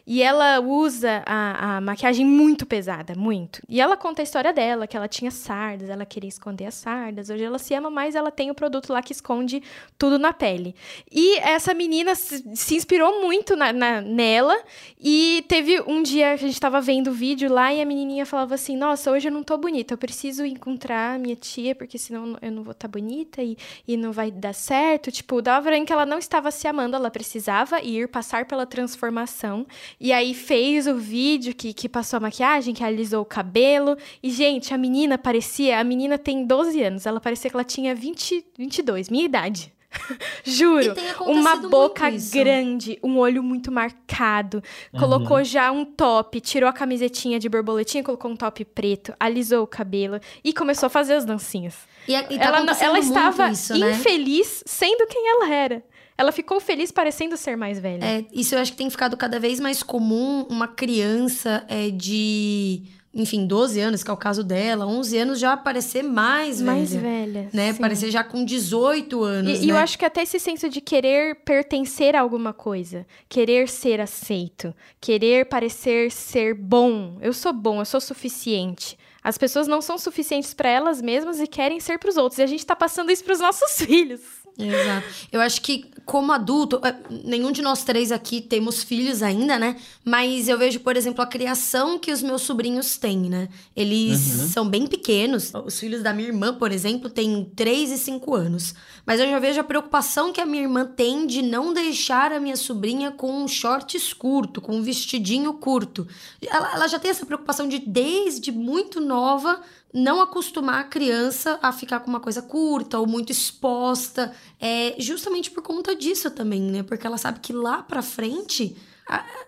E 0.06 0.22
ela 0.22 0.60
usa 0.60 1.22
a, 1.24 1.76
a, 1.76 1.80
maquiagem 1.80 2.26
muito 2.26 2.66
pesada, 2.66 3.14
muito. 3.14 3.62
E 3.68 3.80
ela 3.80 3.96
conta 3.96 4.20
a 4.20 4.24
história 4.24 4.52
dela, 4.52 4.86
que 4.86 4.96
ela 4.96 5.06
tinha 5.06 5.30
sardas, 5.30 5.88
ela 5.88 6.04
queria 6.04 6.28
esconder 6.28 6.66
as 6.66 6.74
sardas. 6.74 7.30
Hoje 7.30 7.44
ela 7.44 7.58
se 7.58 7.72
ama, 7.74 7.88
mas 7.88 8.14
ela 8.14 8.30
tem 8.30 8.50
o 8.50 8.54
produto 8.54 8.92
lá 8.92 9.00
que 9.00 9.12
esconde 9.12 9.62
tudo 9.96 10.18
na 10.18 10.32
pele. 10.32 10.74
E 11.10 11.38
essa 11.38 11.72
menina 11.72 12.14
se, 12.14 12.44
se 12.56 12.74
inspirou 12.74 13.22
muito 13.22 13.54
na, 13.54 13.72
na, 13.72 14.00
nela. 14.00 14.60
E 15.00 15.44
teve 15.48 15.80
um 15.86 16.02
dia 16.02 16.36
que 16.36 16.44
a 16.44 16.48
gente 16.48 16.60
tava 16.60 16.80
vendo 16.80 17.08
o 17.08 17.12
vídeo 17.12 17.52
lá 17.52 17.72
e 17.72 17.80
a 17.80 17.84
menininha 17.84 18.26
falava 18.26 18.56
assim: 18.56 18.76
Nossa, 18.76 19.10
hoje 19.10 19.28
eu 19.28 19.32
não 19.32 19.42
tô 19.42 19.56
bonita, 19.56 19.94
eu 19.94 19.98
preciso 19.98 20.44
encontrar 20.44 21.18
minha 21.18 21.36
tia, 21.36 21.74
porque 21.74 21.96
senão 21.96 22.36
eu 22.42 22.50
não 22.50 22.64
vou 22.64 22.72
estar 22.72 22.88
tá 22.88 22.92
bonita 22.92 23.42
e, 23.42 23.56
e 23.86 23.96
não 23.96 24.10
vai 24.10 24.30
dar 24.30 24.52
certo. 24.52 25.12
Tipo, 25.12 25.40
dava 25.40 25.68
pra 25.68 25.84
que 25.84 25.92
ela 25.92 26.04
não 26.04 26.18
estava 26.18 26.50
se 26.50 26.66
amando, 26.66 26.96
ela 26.96 27.10
precisava 27.10 27.80
ir 27.80 28.08
passar 28.08 28.46
pela 28.46 28.66
transformação. 28.66 29.66
E 30.02 30.12
aí 30.12 30.34
fez 30.34 30.88
o 30.88 30.96
vídeo 30.96 31.54
que, 31.54 31.72
que 31.72 31.88
passou 31.88 32.16
a 32.16 32.20
maquiagem, 32.20 32.74
que 32.74 32.82
alisou 32.82 33.22
o 33.22 33.24
cabelo. 33.24 33.96
E, 34.20 34.32
gente, 34.32 34.74
a 34.74 34.76
menina 34.76 35.16
parecia. 35.16 35.78
A 35.78 35.84
menina 35.84 36.18
tem 36.18 36.44
12 36.44 36.82
anos. 36.82 37.06
Ela 37.06 37.20
parecia 37.20 37.48
que 37.48 37.54
ela 37.54 37.62
tinha 37.62 37.94
20, 37.94 38.44
22, 38.58 39.08
minha 39.08 39.24
idade. 39.24 39.72
Juro. 40.42 40.94
Uma 41.20 41.54
boca 41.54 42.10
grande, 42.32 42.98
um 43.00 43.16
olho 43.16 43.44
muito 43.44 43.70
marcado. 43.70 44.60
Uhum. 44.92 44.98
Colocou 44.98 45.44
já 45.44 45.70
um 45.70 45.84
top, 45.84 46.40
tirou 46.40 46.68
a 46.68 46.72
camisetinha 46.72 47.38
de 47.38 47.48
borboletinha, 47.48 48.02
colocou 48.02 48.28
um 48.28 48.36
top 48.36 48.64
preto, 48.64 49.14
alisou 49.20 49.62
o 49.62 49.66
cabelo 49.68 50.18
e 50.42 50.52
começou 50.52 50.88
a 50.88 50.90
fazer 50.90 51.14
as 51.14 51.24
dancinhas. 51.24 51.76
E, 52.08 52.14
e 52.14 52.38
tá 52.38 52.44
ela, 52.44 52.76
ela 52.80 52.98
estava 52.98 53.50
isso, 53.50 53.78
né? 53.78 53.92
infeliz 53.92 54.64
sendo 54.66 55.06
quem 55.06 55.28
ela 55.28 55.48
era. 55.48 55.84
Ela 56.16 56.32
ficou 56.32 56.60
feliz 56.60 56.90
parecendo 56.90 57.36
ser 57.36 57.56
mais 57.56 57.78
velha. 57.78 58.04
É, 58.04 58.24
isso 58.32 58.54
eu 58.54 58.58
acho 58.58 58.72
que 58.72 58.78
tem 58.78 58.90
ficado 58.90 59.16
cada 59.16 59.38
vez 59.38 59.58
mais 59.58 59.82
comum 59.82 60.46
uma 60.48 60.68
criança 60.68 61.64
é, 61.68 61.90
de 61.90 62.82
enfim, 63.14 63.46
12 63.46 63.78
anos, 63.78 64.02
que 64.02 64.10
é 64.10 64.12
o 64.12 64.16
caso 64.16 64.42
dela, 64.42 64.86
11 64.86 65.18
anos 65.18 65.38
já 65.38 65.54
parecer 65.54 66.02
mais 66.02 66.60
velha. 66.60 66.72
Mais 66.72 66.94
velha. 66.94 67.50
Né? 67.52 67.72
Sim. 67.72 67.80
Parecer 67.80 68.10
já 68.10 68.24
com 68.24 68.42
18 68.42 69.22
anos. 69.22 69.62
E, 69.62 69.66
né? 69.66 69.72
eu 69.72 69.76
acho 69.76 69.98
que 69.98 70.04
até 70.04 70.22
esse 70.22 70.38
senso 70.38 70.68
de 70.68 70.80
querer 70.80 71.36
pertencer 71.44 72.16
a 72.16 72.20
alguma 72.20 72.54
coisa, 72.54 73.06
querer 73.28 73.68
ser 73.68 74.00
aceito, 74.00 74.74
querer 74.98 75.46
parecer 75.46 76.10
ser 76.10 76.54
bom. 76.54 77.18
Eu 77.20 77.34
sou 77.34 77.52
bom, 77.52 77.80
eu 77.80 77.84
sou 77.84 78.00
suficiente. 78.00 78.96
As 79.22 79.36
pessoas 79.36 79.68
não 79.68 79.82
são 79.82 79.98
suficientes 79.98 80.54
para 80.54 80.70
elas 80.70 81.00
mesmas 81.02 81.38
e 81.38 81.46
querem 81.46 81.78
ser 81.80 81.98
para 81.98 82.08
os 82.10 82.16
outros. 82.16 82.38
E 82.38 82.42
a 82.42 82.46
gente 82.46 82.64
tá 82.64 82.74
passando 82.74 83.12
isso 83.12 83.22
para 83.22 83.34
os 83.34 83.40
nossos 83.40 83.72
filhos. 83.84 84.20
Exato. 84.58 85.06
Eu 85.30 85.40
acho 85.40 85.62
que, 85.62 85.86
como 86.04 86.30
adulto, 86.30 86.80
é, 86.84 86.94
nenhum 87.24 87.50
de 87.50 87.62
nós 87.62 87.84
três 87.84 88.12
aqui 88.12 88.40
temos 88.40 88.82
filhos 88.82 89.22
ainda, 89.22 89.58
né? 89.58 89.76
Mas 90.04 90.48
eu 90.48 90.58
vejo, 90.58 90.80
por 90.80 90.96
exemplo, 90.96 91.22
a 91.22 91.26
criação 91.26 91.98
que 91.98 92.12
os 92.12 92.22
meus 92.22 92.42
sobrinhos 92.42 92.98
têm, 92.98 93.30
né? 93.30 93.48
Eles 93.74 94.40
uhum. 94.40 94.48
são 94.48 94.68
bem 94.68 94.86
pequenos. 94.86 95.52
Os 95.54 95.78
filhos 95.78 96.02
da 96.02 96.12
minha 96.12 96.28
irmã, 96.28 96.54
por 96.54 96.70
exemplo, 96.70 97.08
têm 97.08 97.50
3 97.56 97.92
e 97.92 97.98
5 97.98 98.34
anos. 98.34 98.74
Mas 99.06 99.20
eu 99.20 99.28
já 99.28 99.38
vejo 99.38 99.60
a 99.60 99.64
preocupação 99.64 100.32
que 100.32 100.40
a 100.40 100.46
minha 100.46 100.62
irmã 100.62 100.84
tem 100.84 101.26
de 101.26 101.40
não 101.40 101.72
deixar 101.72 102.32
a 102.32 102.40
minha 102.40 102.56
sobrinha 102.56 103.10
com 103.10 103.42
um 103.42 103.48
shorts 103.48 104.12
curto, 104.12 104.60
com 104.60 104.76
um 104.76 104.82
vestidinho 104.82 105.54
curto. 105.54 106.06
Ela, 106.46 106.74
ela 106.74 106.88
já 106.88 106.98
tem 106.98 107.10
essa 107.10 107.26
preocupação 107.26 107.66
de, 107.66 107.78
desde 107.78 108.52
muito 108.52 109.00
nova, 109.00 109.60
não 109.92 110.20
acostumar 110.20 110.80
a 110.80 110.84
criança 110.84 111.58
a 111.62 111.70
ficar 111.72 112.00
com 112.00 112.08
uma 112.08 112.20
coisa 112.20 112.40
curta 112.40 112.98
ou 112.98 113.06
muito 113.06 113.30
exposta, 113.30 114.34
é 114.60 114.94
justamente 114.98 115.50
por 115.50 115.62
conta 115.62 115.94
disso 115.94 116.30
também, 116.30 116.62
né? 116.62 116.82
Porque 116.82 117.06
ela 117.06 117.18
sabe 117.18 117.40
que 117.40 117.52
lá 117.52 117.82
pra 117.82 118.00
frente 118.00 118.76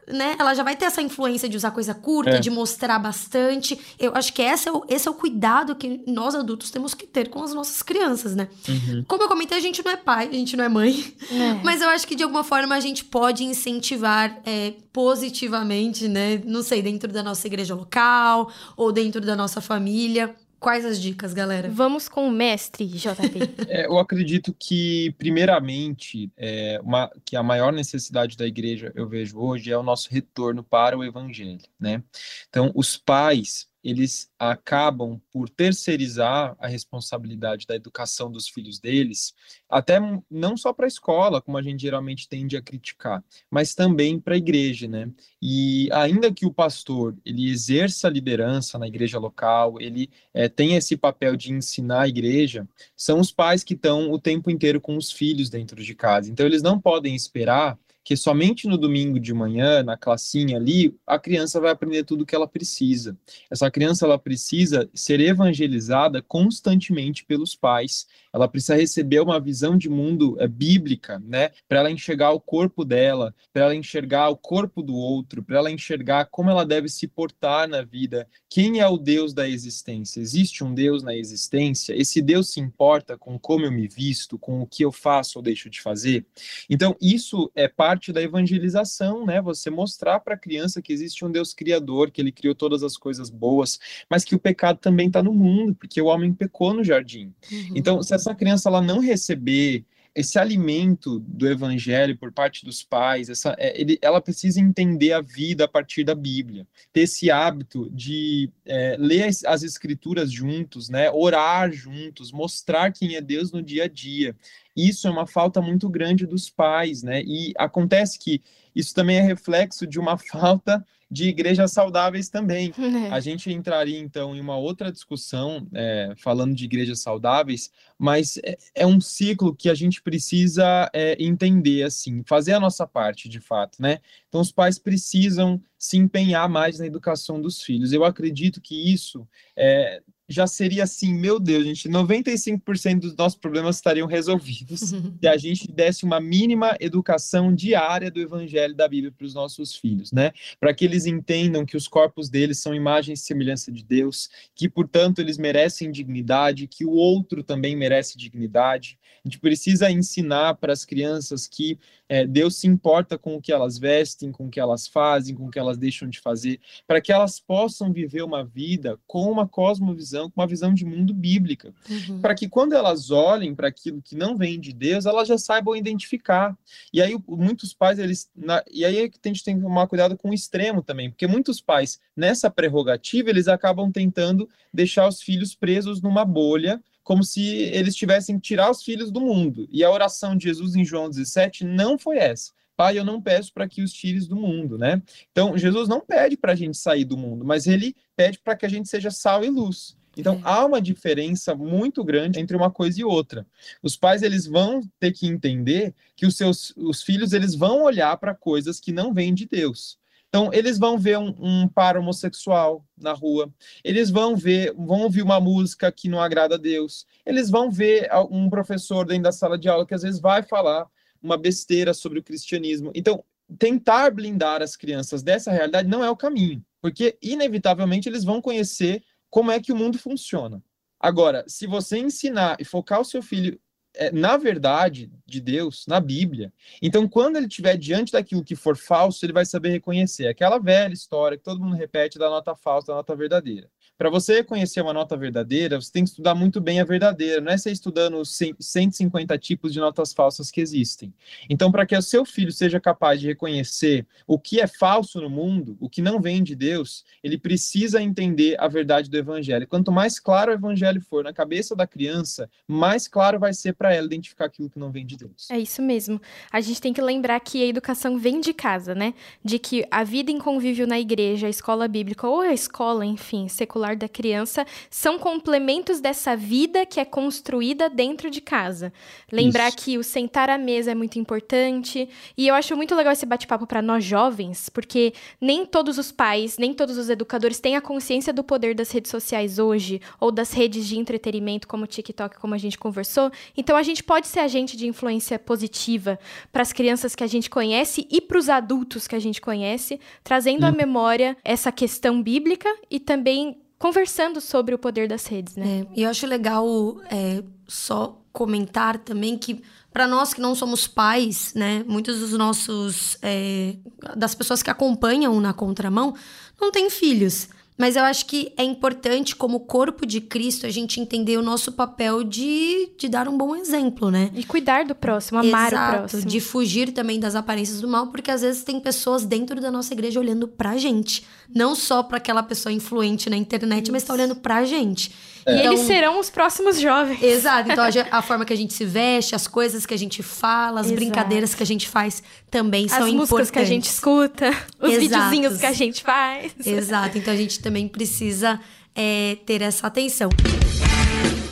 né? 0.07 0.37
Ela 0.39 0.55
já 0.55 0.63
vai 0.63 0.77
ter 0.77 0.85
essa 0.85 1.01
influência 1.01 1.49
de 1.49 1.57
usar 1.57 1.71
coisa 1.71 1.95
curta, 1.95 2.33
é. 2.33 2.41
de 2.41 2.51
mostrar 2.51 2.99
bastante. 2.99 3.79
Eu 3.99 4.13
acho 4.15 4.33
que 4.33 4.43
esse 4.43 4.69
é, 4.69 4.73
o, 4.73 4.85
esse 4.89 5.09
é 5.09 5.11
o 5.11 5.15
cuidado 5.15 5.75
que 5.75 6.01
nós 6.07 6.35
adultos 6.35 6.71
temos 6.71 6.95
que 6.95 7.07
ter 7.07 7.31
com 7.31 7.43
as 7.43 7.55
nossas 7.55 7.83
crianças, 7.83 8.35
né? 8.35 8.49
Uhum. 8.69 9.05
Como 9.07 9.23
eu 9.23 9.29
comentei, 9.29 9.57
a 9.57 9.61
gente 9.61 9.85
não 9.85 9.93
é 9.93 9.97
pai, 9.97 10.29
a 10.29 10.35
gente 10.35 10.57
não 10.57 10.65
é 10.65 10.69
mãe. 10.69 11.15
É. 11.31 11.55
Mas 11.63 11.81
eu 11.81 11.89
acho 11.89 12.07
que 12.07 12.15
de 12.15 12.23
alguma 12.23 12.45
forma 12.45 12.75
a 12.75 12.81
gente 12.81 13.05
pode 13.05 13.45
incentivar 13.45 14.41
é, 14.45 14.75
positivamente, 14.93 16.07
né? 16.09 16.43
Não 16.45 16.63
sei, 16.63 16.83
dentro 16.83 17.11
da 17.13 17.23
nossa 17.23 17.47
igreja 17.47 17.75
local 17.75 18.51
ou 18.77 18.93
dentro 18.93 19.21
da 19.21 19.35
nossa 19.35 19.61
família. 19.61 20.35
Quais 20.65 20.83
as 20.87 20.99
dicas, 20.99 21.35
galera? 21.35 21.69
Vamos 21.69 22.09
com 22.09 22.27
o 22.27 22.31
mestre, 22.31 22.87
JP. 22.87 23.39
é, 23.69 23.85
eu 23.85 23.99
acredito 23.99 24.57
que, 24.59 25.15
primeiramente, 25.19 26.33
é, 26.39 26.81
uma, 26.83 27.11
que 27.23 27.37
a 27.37 27.43
maior 27.43 27.71
necessidade 27.71 28.35
da 28.35 28.47
igreja, 28.47 28.91
eu 28.95 29.07
vejo 29.07 29.39
hoje, 29.39 29.71
é 29.71 29.77
o 29.77 29.83
nosso 29.83 30.09
retorno 30.11 30.65
para 30.65 30.97
o 30.97 31.05
evangelho, 31.05 31.61
né? 31.79 32.03
Então, 32.49 32.73
os 32.75 32.97
pais 32.97 33.69
eles 33.85 34.31
acabam 34.39 35.21
por 35.31 35.49
terceirizar 35.51 36.57
a 36.59 36.67
responsabilidade 36.67 37.67
da 37.67 37.77
educação 37.77 38.33
dos 38.33 38.49
filhos 38.49 38.81
deles, 38.81 39.35
até 39.69 39.99
não 40.31 40.57
só 40.57 40.73
para 40.73 40.87
a 40.87 40.89
escola, 40.89 41.43
como 41.43 41.59
a 41.59 41.63
gente 41.63 41.83
geralmente 41.83 42.27
tende 42.27 42.57
a 42.57 42.63
criticar, 42.63 43.23
mas 43.51 43.75
também 43.75 44.19
para 44.19 44.35
a 44.35 44.39
igreja, 44.39 44.89
né? 44.89 45.11
E 45.41 45.91
ainda 45.93 46.33
que 46.33 46.47
o 46.47 46.53
pastor 46.53 47.15
ele 47.25 47.51
exerça 47.51 48.09
a 48.09 48.11
liderança 48.11 48.79
na 48.79 48.89
igreja 48.89 49.19
local, 49.19 49.79
ele 49.79 50.11
é, 50.33 50.49
tenha 50.49 50.79
esse 50.79 50.97
papel 50.97 51.37
de 51.37 51.53
ensinar 51.53 52.03
a 52.03 52.09
igreja, 52.09 52.67
são 52.97 53.21
os 53.21 53.31
pais 53.31 53.63
que 53.63 53.75
estão 53.75 54.11
o 54.11 54.19
tempo 54.19 54.51
inteiro 54.51 54.81
com 54.81 54.97
os 54.97 55.13
filhos 55.13 55.51
dentro 55.51 55.83
de 55.83 55.95
casa. 55.95 56.31
Então 56.31 56.47
eles 56.47 56.63
não 56.63 56.81
podem 56.81 57.15
esperar 57.15 57.79
que 58.05 58.17
somente 58.17 58.69
no 58.69 58.77
domingo 58.77 59.19
de 59.19 59.33
manhã, 59.33 59.83
na 59.83 59.97
classinha 59.97 60.59
ali, 60.59 60.95
a 61.07 61.19
criança 61.19 61.59
vai 61.59 61.71
aprender 61.71 62.05
tudo 62.05 62.23
o 62.23 62.27
que 62.27 62.35
ela 62.35 62.47
precisa. 62.47 63.17
Essa 63.51 63.71
criança 63.71 64.05
ela 64.05 64.19
precisa 64.19 64.89
ser 64.93 65.21
evangelizada 65.21 66.21
constantemente 66.21 67.25
pelos 67.25 67.57
pais. 67.57 68.07
Ela 68.31 68.47
precisa 68.47 68.77
receber 68.77 69.21
uma 69.21 69.41
visão 69.41 69.79
de 69.79 69.89
mundo 69.89 70.37
é, 70.39 70.47
bíblica, 70.47 71.19
né? 71.25 71.51
Para 71.67 71.79
ela 71.79 71.91
enxergar 71.91 72.33
o 72.33 72.41
corpo 72.41 72.85
dela, 72.85 73.35
para 73.53 73.63
ela 73.63 73.75
enxergar 73.75 74.29
o 74.29 74.37
corpo 74.37 74.83
do 74.83 74.95
outro, 74.95 75.43
para 75.43 75.57
ela 75.57 75.71
enxergar 75.71 76.27
como 76.27 76.51
ela 76.51 76.67
deve 76.67 76.89
se 76.91 77.09
portar 77.09 77.67
na 77.67 77.81
vida. 77.81 78.29
Quem 78.51 78.81
é 78.81 78.87
o 78.87 78.99
Deus 78.99 79.33
da 79.33 79.49
existência? 79.49 80.21
Existe 80.21 80.63
um 80.63 80.75
Deus 80.75 81.03
na 81.03 81.15
existência? 81.15 81.95
Esse 81.97 82.21
Deus 82.21 82.53
se 82.53 82.61
importa 82.61 83.17
com 83.17 83.39
como 83.39 83.65
eu 83.65 83.73
me 83.73 83.89
visto, 83.89 84.39
com 84.39 84.61
o 84.61 84.67
que 84.67 84.85
eu 84.85 84.93
faço 84.93 85.39
ou 85.39 85.43
deixo 85.43 85.71
de 85.71 85.81
fazer? 85.81 86.27
Então, 86.69 86.95
isso 87.01 87.51
é 87.55 87.67
parte 87.67 87.94
parte 87.95 88.13
da 88.13 88.21
evangelização, 88.21 89.25
né? 89.25 89.41
Você 89.41 89.71
mostrar 89.71 90.19
para 90.19 90.35
a 90.35 90.39
criança 90.39 90.83
que 90.83 90.93
existe 90.93 91.25
um 91.25 91.31
Deus 91.31 91.55
criador, 91.55 92.11
que 92.11 92.21
ele 92.21 92.33
criou 92.33 92.55
todas 92.55 92.83
as 92.83 92.97
coisas 92.97 93.31
boas, 93.31 93.79
mas 94.11 94.25
que 94.25 94.35
o 94.35 94.39
pecado 94.39 94.79
também 94.79 95.07
está 95.07 95.23
no 95.23 95.33
mundo, 95.33 95.75
porque 95.77 96.03
o 96.03 96.07
homem 96.07 96.35
pecou 96.35 96.75
no 96.75 96.83
jardim. 96.83 97.33
Uhum. 97.51 97.73
Então, 97.77 98.03
se 98.03 98.13
essa 98.13 98.35
criança 98.35 98.69
ela 98.69 98.83
não 98.83 98.99
receber 98.99 99.85
esse 100.15 100.39
alimento 100.39 101.19
do 101.21 101.49
evangelho 101.49 102.17
por 102.17 102.31
parte 102.31 102.65
dos 102.65 102.85
pais, 102.85 103.29
essa, 103.29 103.55
é, 103.59 103.81
ele, 103.81 103.99
ela 104.01 104.21
precisa 104.21 104.61
entender 104.61 105.13
a 105.13 105.21
vida 105.21 105.65
a 105.65 105.69
partir 105.69 106.05
da 106.05 106.15
Bíblia, 106.15 106.67
ter 106.93 107.01
esse 107.01 107.33
hábito 107.33 107.91
de 107.91 108.49
é, 108.65 108.97
ler 108.97 109.25
as, 109.25 109.45
as, 109.45 109.65
escrituras 109.65 110.31
juntos, 110.31 110.89
né, 110.89 111.11
orar 111.11 111.73
juntos, 111.73 112.31
mostrar 112.31 112.93
quem 112.93 113.17
é 113.17 113.21
Deus 113.21 113.51
no 113.51 113.61
dia 113.61 113.85
a 113.85 113.89
dia. 113.89 114.37
Isso 114.77 115.07
é 115.07 115.11
uma 115.11 115.27
falta 115.27 115.61
muito 115.61 115.89
grande 115.89 116.27
dos 116.27 116.51
pais, 116.51 117.03
né? 117.03 117.23
E 117.23 117.53
acontece 117.57 118.19
que 118.19 118.43
isso 118.75 118.95
também 118.95 119.19
é 119.19 119.23
reflexo 119.23 119.87
de 119.87 119.99
uma 119.99 120.17
falta 120.19 120.85
de 121.11 121.29
igrejas 121.29 121.73
saudáveis 121.73 122.29
também. 122.29 122.73
É. 122.95 123.11
A 123.11 123.19
gente 123.19 123.53
entraria 123.53 123.99
então 123.99 124.37
em 124.37 124.41
uma 124.41 124.57
outra 124.57 124.93
discussão 124.93 125.67
é, 125.75 126.13
falando 126.17 126.55
de 126.55 126.65
igrejas 126.65 127.01
saudáveis, 127.01 127.71
mas 127.99 128.39
é, 128.39 128.57
é, 128.75 128.87
um 128.87 129.01
ciclo 129.01 129.55
que 129.55 129.69
a 129.69 129.75
gente 129.75 130.01
precisa 130.01 130.89
é, 130.93 131.17
entender 131.23 131.83
assim, 131.83 132.23
fazer 132.25 132.53
a 132.53 132.61
nossa 132.61 132.87
parte 132.87 133.29
de 133.29 133.41
fato, 133.41 133.81
né? 133.81 133.99
Então 134.29 134.41
os 134.41 134.53
pais 134.53 134.79
precisam 134.79 135.61
se 135.79 135.97
empenhar 135.97 136.49
mais 136.49 136.79
na 136.79 136.87
educação 136.87 137.41
dos 137.41 137.63
filhos. 137.63 137.93
Eu 137.93 138.05
acredito 138.05 138.61
que 138.61 138.93
isso 138.93 139.27
é, 139.57 140.01
já 140.35 140.47
seria 140.47 140.83
assim, 140.83 141.15
meu 141.15 141.39
Deus, 141.39 141.65
gente, 141.65 141.89
95% 141.89 142.99
dos 142.99 143.17
nossos 143.17 143.39
problemas 143.39 143.77
estariam 143.77 144.07
resolvidos 144.07 144.81
se 144.81 144.97
a 145.29 145.37
gente 145.37 145.71
desse 145.71 146.05
uma 146.05 146.21
mínima 146.21 146.77
educação 146.81 147.55
diária 147.55 148.11
do 148.11 148.21
evangelho 148.21 148.75
da 148.75 148.89
Bíblia 148.89 149.13
para 149.13 149.25
os 149.25 149.33
nossos 149.33 149.77
filhos, 149.77 150.11
né? 150.11 150.33
Para 150.59 150.75
que 150.75 150.85
eles 150.85 151.07
entendam 151.07 151.65
que 151.65 151.77
os 151.77 151.87
corpos 151.87 152.29
deles 152.29 152.59
são 152.59 152.75
imagem 152.75 153.15
e 153.15 153.17
semelhança 153.17 153.71
de 153.71 153.85
Deus, 153.85 154.29
que, 154.55 154.69
portanto, 154.69 155.21
eles 155.21 155.39
merecem 155.39 155.93
dignidade, 155.93 156.67
que 156.67 156.85
o 156.85 156.91
outro 156.91 157.45
também 157.45 157.77
merece 157.77 158.19
dignidade. 158.19 158.99
A 159.25 159.29
gente 159.29 159.39
precisa 159.39 159.91
ensinar 159.91 160.55
para 160.55 160.73
as 160.73 160.85
crianças 160.85 161.47
que 161.47 161.79
é, 162.09 162.27
Deus 162.27 162.57
se 162.57 162.67
importa 162.67 163.17
com 163.17 163.37
o 163.37 163.41
que 163.41 163.53
elas 163.53 163.79
vestem, 163.79 164.31
com 164.31 164.47
o 164.47 164.51
que 164.51 164.61
elas 164.61 164.87
fazem, 164.87 165.35
com 165.35 165.47
o 165.47 165.51
que 165.51 165.59
elas 165.59 165.79
deixam 165.79 166.09
de 166.09 166.21
fazer, 166.21 166.61
para 166.87 167.01
que 167.01 167.13
elas 167.13 167.41
possam 167.41 167.93
viver 167.93 168.23
uma 168.23 168.45
vida 168.45 168.99
com 169.07 169.31
uma 169.31 169.49
cosmovisão, 169.49 170.31
com 170.31 170.41
uma 170.41 170.47
visão 170.47 170.75
de 170.75 170.85
mundo 170.85 171.15
bíblica, 171.15 171.75
uhum. 171.89 172.21
para 172.21 172.35
que 172.35 172.49
quando 172.49 172.75
elas 172.75 173.11
olhem 173.11 173.55
para 173.55 173.69
aquilo 173.69 174.03
que 174.03 174.17
não 174.17 174.37
vem 174.37 174.61
de 174.61 174.73
Deus, 174.73 175.07
elas 175.07 175.29
já 175.29 175.39
saibam 175.39 175.75
identificar. 175.75 176.57
E 176.93 177.01
aí 177.01 177.17
muitos 177.27 177.73
pais 177.73 177.99
eles 177.99 178.31
na, 178.35 178.63
e 178.71 178.85
aí 178.85 178.99
a 178.99 179.03
gente 179.03 179.43
tem 179.43 179.57
que 179.57 179.63
tomar 179.63 179.87
cuidado 179.87 180.17
com 180.17 180.31
o 180.31 180.35
extremo 180.35 180.83
também, 180.83 181.11
porque 181.11 181.27
muitos 181.27 181.61
pais 181.61 182.01
nessa 182.17 182.51
prerrogativa 182.51 183.31
eles 183.31 183.49
acabam 183.49 183.91
tentando 183.91 184.49
deixar 184.73 185.09
os 185.09 185.23
filhos 185.23 185.55
presos 185.55 186.03
numa 186.03 186.25
bolha 186.25 186.83
como 187.05 187.23
se 187.23 187.47
eles 187.47 187.95
tivessem 187.95 188.37
que 188.37 188.49
tirar 188.49 188.71
os 188.71 188.83
filhos 188.83 189.13
do 189.13 189.21
mundo. 189.21 189.69
E 189.71 189.85
a 189.85 189.91
oração 189.91 190.35
de 190.35 190.45
Jesus 190.45 190.75
em 190.75 190.85
João 190.85 191.09
17 191.09 191.63
não 191.63 191.99
foi 191.99 192.17
essa. 192.17 192.53
Pai, 192.77 192.99
eu 192.99 193.05
não 193.05 193.23
peço 193.23 193.53
para 193.53 193.69
que 193.69 193.83
os 193.83 193.93
tires 193.93 194.27
do 194.27 194.35
mundo, 194.35 194.77
né? 194.77 195.01
Então, 195.31 195.57
Jesus 195.57 195.89
não 195.89 196.01
pede 196.01 196.37
para 196.37 196.53
a 196.53 196.57
gente 196.57 196.77
sair 196.77 197.05
do 197.05 197.17
mundo, 197.17 197.45
mas 197.45 197.69
ele 197.69 197.95
pede 198.17 198.41
para 198.41 198.57
que 198.57 198.67
a 198.67 198.69
gente 198.69 198.89
seja 198.89 199.13
sal 199.13 199.45
e 199.45 199.51
luz. 199.51 199.97
Então, 200.17 200.37
é. 200.37 200.41
há 200.43 200.65
uma 200.65 200.81
diferença 200.81 201.55
muito 201.55 202.03
grande 202.03 202.41
entre 202.41 202.57
uma 202.57 202.71
coisa 202.71 203.01
e 203.01 203.05
outra. 203.05 203.47
Os 203.83 203.97
pais, 203.97 204.23
eles 204.23 204.47
vão 204.47 204.81
ter 204.99 205.13
que 205.13 205.27
entender 205.27 205.95
que 206.17 206.27
os 206.27 206.37
seus 206.37 206.73
os 206.77 207.03
filhos, 207.03 207.33
eles 207.33 207.55
vão 207.55 207.83
olhar 207.83 208.17
para 208.17 208.35
coisas 208.35 208.81
que 208.81 208.93
não 208.93 209.13
vêm 209.13 209.35
de 209.35 209.47
Deus. 209.47 209.99
Então, 210.35 210.51
eles 210.53 210.81
vão 210.81 210.99
ver 210.99 211.17
um, 211.17 211.33
um 211.39 211.69
par 211.69 211.97
homossexual 211.97 212.85
na 212.99 213.13
rua, 213.13 213.55
eles 213.85 214.11
vão 214.11 214.35
ver, 214.35 214.75
vão 214.75 215.03
ouvir 215.03 215.23
uma 215.23 215.39
música 215.39 215.93
que 215.93 216.09
não 216.09 216.21
agrada 216.21 216.57
a 216.57 216.59
Deus, 216.59 217.07
eles 217.25 217.49
vão 217.49 217.71
ver 217.71 218.11
um 218.29 218.51
professor 218.51 219.07
dentro 219.07 219.23
da 219.23 219.31
sala 219.31 219.57
de 219.57 219.69
aula 219.69 219.87
que 219.87 219.95
às 219.95 220.03
vezes 220.03 220.19
vai 220.19 220.43
falar 220.43 220.89
uma 221.23 221.39
besteira 221.39 221.95
sobre 221.95 222.19
o 222.19 222.23
cristianismo. 222.23 222.91
Então, 222.97 223.23
tentar 223.57 224.11
blindar 224.11 224.61
as 224.61 224.75
crianças 224.75 225.23
dessa 225.23 225.53
realidade 225.53 225.89
não 225.89 226.03
é 226.03 226.11
o 226.11 226.17
caminho, 226.17 226.65
porque 226.83 227.17
inevitavelmente 227.23 228.09
eles 228.09 228.25
vão 228.25 228.43
conhecer 228.43 229.05
como 229.31 229.53
é 229.53 229.61
que 229.61 229.73
o 229.73 229.77
mundo 229.77 230.01
funciona. 230.01 230.61
Agora, 230.99 231.45
se 231.47 231.65
você 231.65 231.99
ensinar 231.99 232.57
e 232.59 232.65
focar 232.65 233.01
o 233.01 233.05
seu 233.05 233.23
filho 233.23 233.61
é, 233.95 234.11
na 234.11 234.37
verdade 234.37 235.11
de 235.27 235.41
Deus, 235.41 235.85
na 235.87 236.01
Bíblia. 236.01 236.53
Então, 236.83 237.09
quando 237.09 237.37
ele 237.37 237.47
estiver 237.47 237.77
diante 237.77 238.13
daquilo 238.13 238.45
que 238.45 238.57
for 238.57 238.77
falso, 238.77 239.25
ele 239.25 239.33
vai 239.33 239.47
saber 239.47 239.71
reconhecer. 239.71 240.27
Aquela 240.27 240.59
velha 240.59 240.93
história 240.93 241.39
que 241.39 241.45
todo 241.45 241.63
mundo 241.63 241.77
repete 241.77 242.19
da 242.19 242.29
nota 242.29 242.55
falsa, 242.55 242.89
da 242.89 242.95
nota 242.95 243.15
verdadeira. 243.17 243.71
Para 243.97 244.11
você 244.11 244.39
reconhecer 244.39 244.81
uma 244.81 244.93
nota 244.93 245.17
verdadeira, 245.17 245.81
você 245.81 245.93
tem 245.93 246.03
que 246.03 246.11
estudar 246.11 246.35
muito 246.35 246.61
bem 246.61 246.81
a 246.81 246.85
verdadeira, 246.85 247.41
não 247.41 247.53
é 247.53 247.57
você 247.57 247.71
estudando 247.71 248.19
os 248.19 248.37
150 248.59 249.39
tipos 249.39 249.73
de 249.73 249.79
notas 249.79 250.13
falsas 250.13 250.51
que 250.51 250.61
existem. 250.61 251.15
Então, 251.49 251.71
para 251.71 251.87
que 251.87 251.97
o 251.97 252.03
seu 252.03 252.25
filho 252.25 252.51
seja 252.51 252.81
capaz 252.81 253.21
de 253.21 253.29
reconhecer 253.29 254.05
o 254.27 254.37
que 254.37 254.61
é 254.61 254.67
falso 254.67 255.21
no 255.21 255.31
mundo, 255.31 255.77
o 255.81 255.89
que 255.89 256.03
não 256.03 256.21
vem 256.21 256.43
de 256.43 256.57
Deus, 256.57 257.05
ele 257.23 257.39
precisa 257.39 258.03
entender 258.03 258.57
a 258.59 258.67
verdade 258.67 259.09
do 259.09 259.17
evangelho. 259.17 259.69
Quanto 259.69 259.93
mais 259.93 260.19
claro 260.19 260.51
o 260.51 260.55
evangelho 260.55 261.01
for 261.01 261.23
na 261.23 261.33
cabeça 261.33 261.77
da 261.77 261.87
criança, 261.87 262.51
mais 262.67 263.07
claro 263.07 263.39
vai 263.39 263.55
ser 263.55 263.75
para 263.75 263.95
ela 263.95 264.07
identificar 264.07 264.47
aquilo 264.47 264.69
que 264.69 264.79
não 264.79 264.91
vem 264.91 265.07
de 265.07 265.17
Deus. 265.17 265.49
É 265.49 265.59
isso 265.59 265.81
mesmo. 265.81 266.21
A 266.51 266.61
gente 266.61 266.81
tem 266.81 266.93
que 266.93 267.01
lembrar 267.01 267.39
que 267.39 267.63
a 267.63 267.67
educação 267.67 268.19
vem 268.19 268.41
de 268.41 268.53
casa, 268.53 268.93
né? 268.93 269.15
De 269.45 269.57
que 269.57 269.87
a 269.89 270.03
vida 270.03 270.33
em 270.33 270.39
convívio 270.39 270.85
na 270.85 270.99
igreja, 270.99 271.47
a 271.47 271.51
escola 271.51 271.87
bíblica 271.87 272.27
ou 272.27 272.41
a 272.41 272.53
escola, 272.53 273.07
enfim, 273.07 273.47
secular 273.47 273.84
da 273.93 274.09
criança 274.09 274.67
são 274.89 275.19
complementos 275.19 276.01
dessa 276.01 276.35
vida 276.35 276.87
que 276.87 276.99
é 276.99 277.05
construída 277.05 277.91
dentro 277.91 278.31
de 278.31 278.41
casa. 278.41 278.91
Lembrar 279.31 279.69
Isso. 279.69 279.77
que 279.79 279.99
o 279.99 280.03
sentar 280.03 280.49
à 280.49 280.57
mesa 280.57 280.93
é 280.93 280.95
muito 280.95 281.19
importante. 281.19 282.09
E 282.37 282.49
eu 282.49 282.55
acho 282.55 282.75
muito 282.75 282.95
legal 282.95 283.13
esse 283.13 283.27
bate-papo 283.27 283.67
para 283.67 283.83
nós 283.83 284.03
jovens, 284.03 284.71
porque 284.71 285.13
nem 285.39 285.67
todos 285.67 285.99
os 285.99 286.11
pais, 286.11 286.57
nem 286.57 286.73
todos 286.73 286.97
os 286.97 287.11
educadores 287.11 287.61
têm 287.61 287.77
a 287.77 287.81
consciência 287.81 288.33
do 288.33 288.43
poder 288.43 288.75
das 288.75 288.91
redes 288.91 289.11
sociais 289.11 289.59
hoje, 289.59 290.01
ou 290.19 290.31
das 290.31 290.53
redes 290.53 290.87
de 290.87 290.99
entretenimento 290.99 291.69
como 291.69 291.85
o 291.85 291.87
TikTok, 291.87 292.39
como 292.39 292.55
a 292.55 292.59
gente 292.59 292.79
conversou. 292.79 293.31
Então 293.57 293.77
a 293.77 293.83
gente 293.83 294.03
pode 294.03 294.27
ser 294.27 294.41
agente 294.41 294.77
de 294.77 294.87
influência 294.87 295.39
positiva 295.39 296.19
para 296.53 296.63
as 296.63 296.73
crianças 296.73 297.15
que 297.15 297.25
a 297.25 297.27
gente 297.27 297.51
conhece 297.51 298.07
e 298.11 298.21
para 298.21 298.39
os 298.39 298.49
adultos 298.49 299.09
que 299.09 299.15
a 299.15 299.19
gente 299.19 299.41
conhece, 299.41 300.01
trazendo 300.23 300.65
hum. 300.65 300.69
à 300.69 300.73
memória 300.73 301.37
essa 301.45 301.73
questão 301.73 302.23
bíblica 302.23 302.69
e 302.91 303.01
também 303.01 303.59
conversando 303.85 304.41
sobre 304.41 304.75
o 304.75 304.79
poder 304.79 305.07
das 305.07 305.27
redes, 305.27 305.57
né? 305.57 305.81
É, 305.81 305.87
e 305.95 306.03
eu 306.05 306.09
acho 306.09 306.27
legal 306.27 306.97
é, 307.11 307.45
só 307.69 308.19
comentar 308.33 308.97
também 308.97 309.37
que 309.37 309.63
para 309.93 310.09
nós 310.09 310.33
que 310.33 310.41
não 310.41 310.55
somos 310.55 310.87
pais, 310.87 311.53
né, 311.55 311.85
muitos 311.87 312.19
dos 312.19 312.33
nossos 312.33 313.19
é, 313.21 313.77
das 314.17 314.35
pessoas 314.35 314.63
que 314.63 314.71
acompanham 314.71 315.39
na 315.39 315.53
contramão 315.53 316.15
não 316.59 316.73
têm 316.73 316.89
filhos. 316.89 317.51
Mas 317.77 317.97
eu 317.97 318.05
acho 318.05 318.27
que 318.27 318.53
é 318.57 318.63
importante, 318.63 319.35
como 319.35 319.61
corpo 319.61 320.07
de 320.07 320.21
Cristo, 320.21 320.65
a 320.65 320.71
gente 320.71 321.01
entender 321.01 321.37
o 321.37 321.43
nosso 321.43 321.73
papel 321.73 322.23
de, 322.23 322.91
de 322.97 323.09
dar 323.09 323.29
um 323.29 323.37
bom 323.37 323.57
exemplo, 323.57 324.13
né? 324.13 324.31
E 324.33 324.45
cuidar 324.45 324.85
do 324.85 324.95
próximo, 324.95 325.41
amar 325.41 325.73
Exato, 325.73 325.97
o 325.97 325.99
próximo. 325.99 326.31
De 326.31 326.41
fugir 326.41 326.93
também 326.93 327.19
das 327.19 327.35
aparências 327.35 327.81
do 327.81 327.89
mal, 327.89 328.07
porque 328.09 328.31
às 328.31 328.43
vezes 328.43 328.63
tem 328.63 328.79
pessoas 328.79 329.25
dentro 329.25 329.61
da 329.61 329.73
nossa 329.73 329.93
igreja 329.93 330.21
olhando 330.21 330.47
pra 330.47 330.77
gente. 330.77 331.27
Não 331.53 331.75
só 331.75 332.03
para 332.05 332.19
aquela 332.19 332.45
pessoa 332.45 332.73
influente 332.73 333.29
na 333.29 333.37
internet, 333.37 333.85
Isso. 333.85 333.93
mas 333.93 334.05
tá 334.05 334.13
olhando 334.13 334.37
pra 334.37 334.65
gente. 334.65 335.13
É. 335.47 335.55
E 335.55 335.59
então, 335.61 335.73
eles 335.73 335.87
serão 335.87 336.19
os 336.19 336.31
próximos 336.31 336.81
jovens. 336.81 337.23
Exato. 337.23 337.71
Então, 337.71 337.85
a, 337.85 337.89
a, 338.19 338.23
forma 338.23 338.45
que 338.45 338.53
a 338.53 338.57
gente 338.57 338.73
se 338.73 338.85
veste, 338.85 339.35
as 339.35 339.47
coisas 339.47 339.85
que 339.85 339.95
a 339.95 339.97
gente 339.97 340.23
fala, 340.23 340.81
as 340.81 340.87
Exato. 340.87 341.01
brincadeiras 341.01 341.55
que 341.55 341.63
a 341.63 341.67
gente 341.67 341.89
faz 341.89 342.23
também 342.51 342.87
as 342.87 342.93
são 342.93 343.09
importantes. 343.09 343.23
As 343.23 343.31
músicas 343.31 343.51
que 343.51 343.59
a 343.59 343.65
gente 343.65 343.85
escuta, 343.85 344.49
os 344.81 344.91
Exatos. 344.91 344.99
videozinhos 344.99 345.59
que 345.59 345.67
a 345.67 345.73
gente 345.73 346.03
faz. 346.03 346.53
Exato. 346.65 347.19
Então, 347.19 347.33
a 347.33 347.37
gente 347.37 347.61
também 347.61 347.89
precisa 347.89 348.61
é, 348.95 349.37
ter 349.45 349.63
essa 349.63 349.87
atenção. 349.87 350.31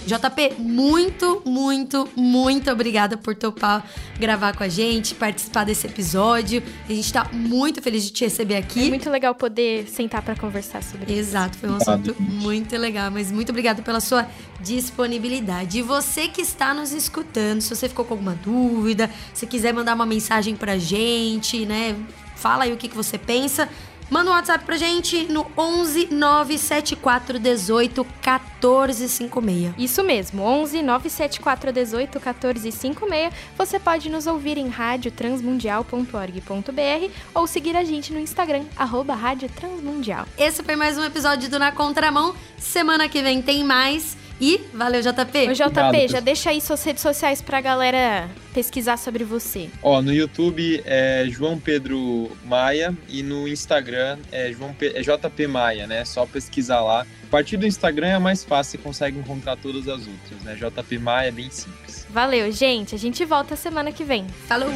JP, 0.07 0.55
muito, 0.59 1.43
muito, 1.45 2.09
muito 2.17 2.71
obrigada 2.71 3.17
por 3.17 3.35
topar 3.35 3.85
gravar 4.19 4.57
com 4.57 4.65
a 4.65 4.69
gente, 4.69 5.15
participar 5.15 5.65
desse 5.65 5.87
episódio. 5.87 6.63
A 6.89 6.93
gente 6.93 7.13
tá 7.13 7.29
muito 7.33 7.81
feliz 7.81 8.05
de 8.05 8.11
te 8.11 8.25
receber 8.25 8.57
aqui. 8.57 8.87
É 8.87 8.89
muito 8.89 9.09
legal 9.11 9.35
poder 9.35 9.89
sentar 9.89 10.23
para 10.23 10.37
conversar 10.37 10.83
sobre 10.83 11.13
isso. 11.13 11.21
Exato, 11.21 11.59
foi 11.59 11.71
um 11.71 11.77
assunto 11.77 12.15
muito 12.21 12.77
legal, 12.77 13.11
mas 13.11 13.31
muito 13.31 13.51
obrigada 13.51 13.83
pela 13.83 14.01
sua 14.01 14.27
disponibilidade. 14.61 15.79
E 15.79 15.83
você 15.83 16.29
que 16.29 16.41
está 16.41 16.75
nos 16.75 16.93
escutando, 16.93 17.61
se 17.61 17.75
você 17.75 17.89
ficou 17.89 18.05
com 18.05 18.15
alguma 18.15 18.35
dúvida, 18.35 19.11
se 19.33 19.47
quiser 19.47 19.73
mandar 19.73 19.95
uma 19.95 20.07
mensagem 20.07 20.57
pra 20.57 20.79
gente, 20.79 21.65
né? 21.67 21.97
Fala 22.37 22.65
aí 22.65 22.73
o 22.73 22.77
que, 22.77 22.89
que 22.89 22.97
você 22.97 23.17
pensa. 23.17 23.69
Manda 24.11 24.31
um 24.31 24.35
WhatsApp 24.35 24.65
pra 24.65 24.77
gente 24.77 25.25
no 25.25 25.47
11 25.57 26.09
974 26.11 27.39
18 27.39 28.05
14 28.21 29.09
56. 29.09 29.75
Isso 29.79 30.03
mesmo, 30.05 30.43
11 30.43 30.83
974 30.83 31.73
18 31.73 32.21
14 32.21 32.73
56. 32.73 33.33
Você 33.57 33.79
pode 33.79 34.11
nos 34.11 34.27
ouvir 34.27 34.59
em 34.59 34.69
radiotransmundial.org.br 34.69 37.11
ou 37.35 37.47
seguir 37.47 37.77
a 37.77 37.85
gente 37.85 38.13
no 38.13 38.21
Instagram, 38.21 38.65
arroba 38.77 39.15
Rádio 39.15 39.49
Transmundial. 39.49 40.27
Esse 40.39 40.63
foi 40.63 40.77
mais 40.77 40.99
um 40.99 41.05
episódio 41.05 41.49
do 41.49 41.59
Na 41.59 41.73
Contramão. 41.73 42.35
Semana 42.59 43.09
que 43.09 43.23
vem 43.23 43.41
tem 43.43 43.65
mais. 43.65 44.17
E 44.43 44.61
valeu, 44.75 45.01
JP. 45.01 45.51
Ô, 45.51 45.53
JP, 45.53 45.81
Obrigado, 45.81 46.11
já 46.11 46.19
deixa 46.19 46.51
aí 46.51 46.61
suas 46.61 46.83
redes 46.83 47.01
sociais 47.01 47.41
pra 47.41 47.61
galera 47.61 48.29
pesquisar 48.53 48.97
sobre 48.97 49.23
você. 49.23 49.71
Ó, 49.81 50.03
no 50.03 50.13
YouTube 50.13 50.83
é 50.85 51.25
João 51.29 51.61
Pedro 51.61 52.29
Maia 52.45 52.93
e 53.09 53.23
no 53.23 53.47
Instagram 53.47 54.19
é, 54.33 54.53
João 54.53 54.75
P... 54.75 54.95
é 54.97 55.01
JP 55.01 55.47
Maia, 55.47 55.87
né? 55.87 56.05
Só 56.05 56.27
pesquisar 56.27 56.81
lá. 56.81 57.03
A 57.03 57.31
partir 57.31 57.57
do 57.57 57.69
Instagram 57.69 58.09
é 58.09 58.19
mais 58.19 58.43
fácil, 58.43 58.73
você 58.73 58.79
consegue 58.79 59.17
encontrar 59.17 59.57
todas 59.57 59.87
as 59.87 60.09
outras, 60.09 60.43
né? 60.43 60.57
JP 60.57 60.99
Maia 60.99 61.29
é 61.29 61.31
bem 61.31 61.49
simples. 61.49 62.05
Valeu, 62.11 62.51
gente. 62.51 62.97
A 62.97 62.99
gente 62.99 63.25
volta 63.25 63.55
semana 63.55 63.93
que 63.93 64.03
vem. 64.03 64.27
Falou! 64.49 64.71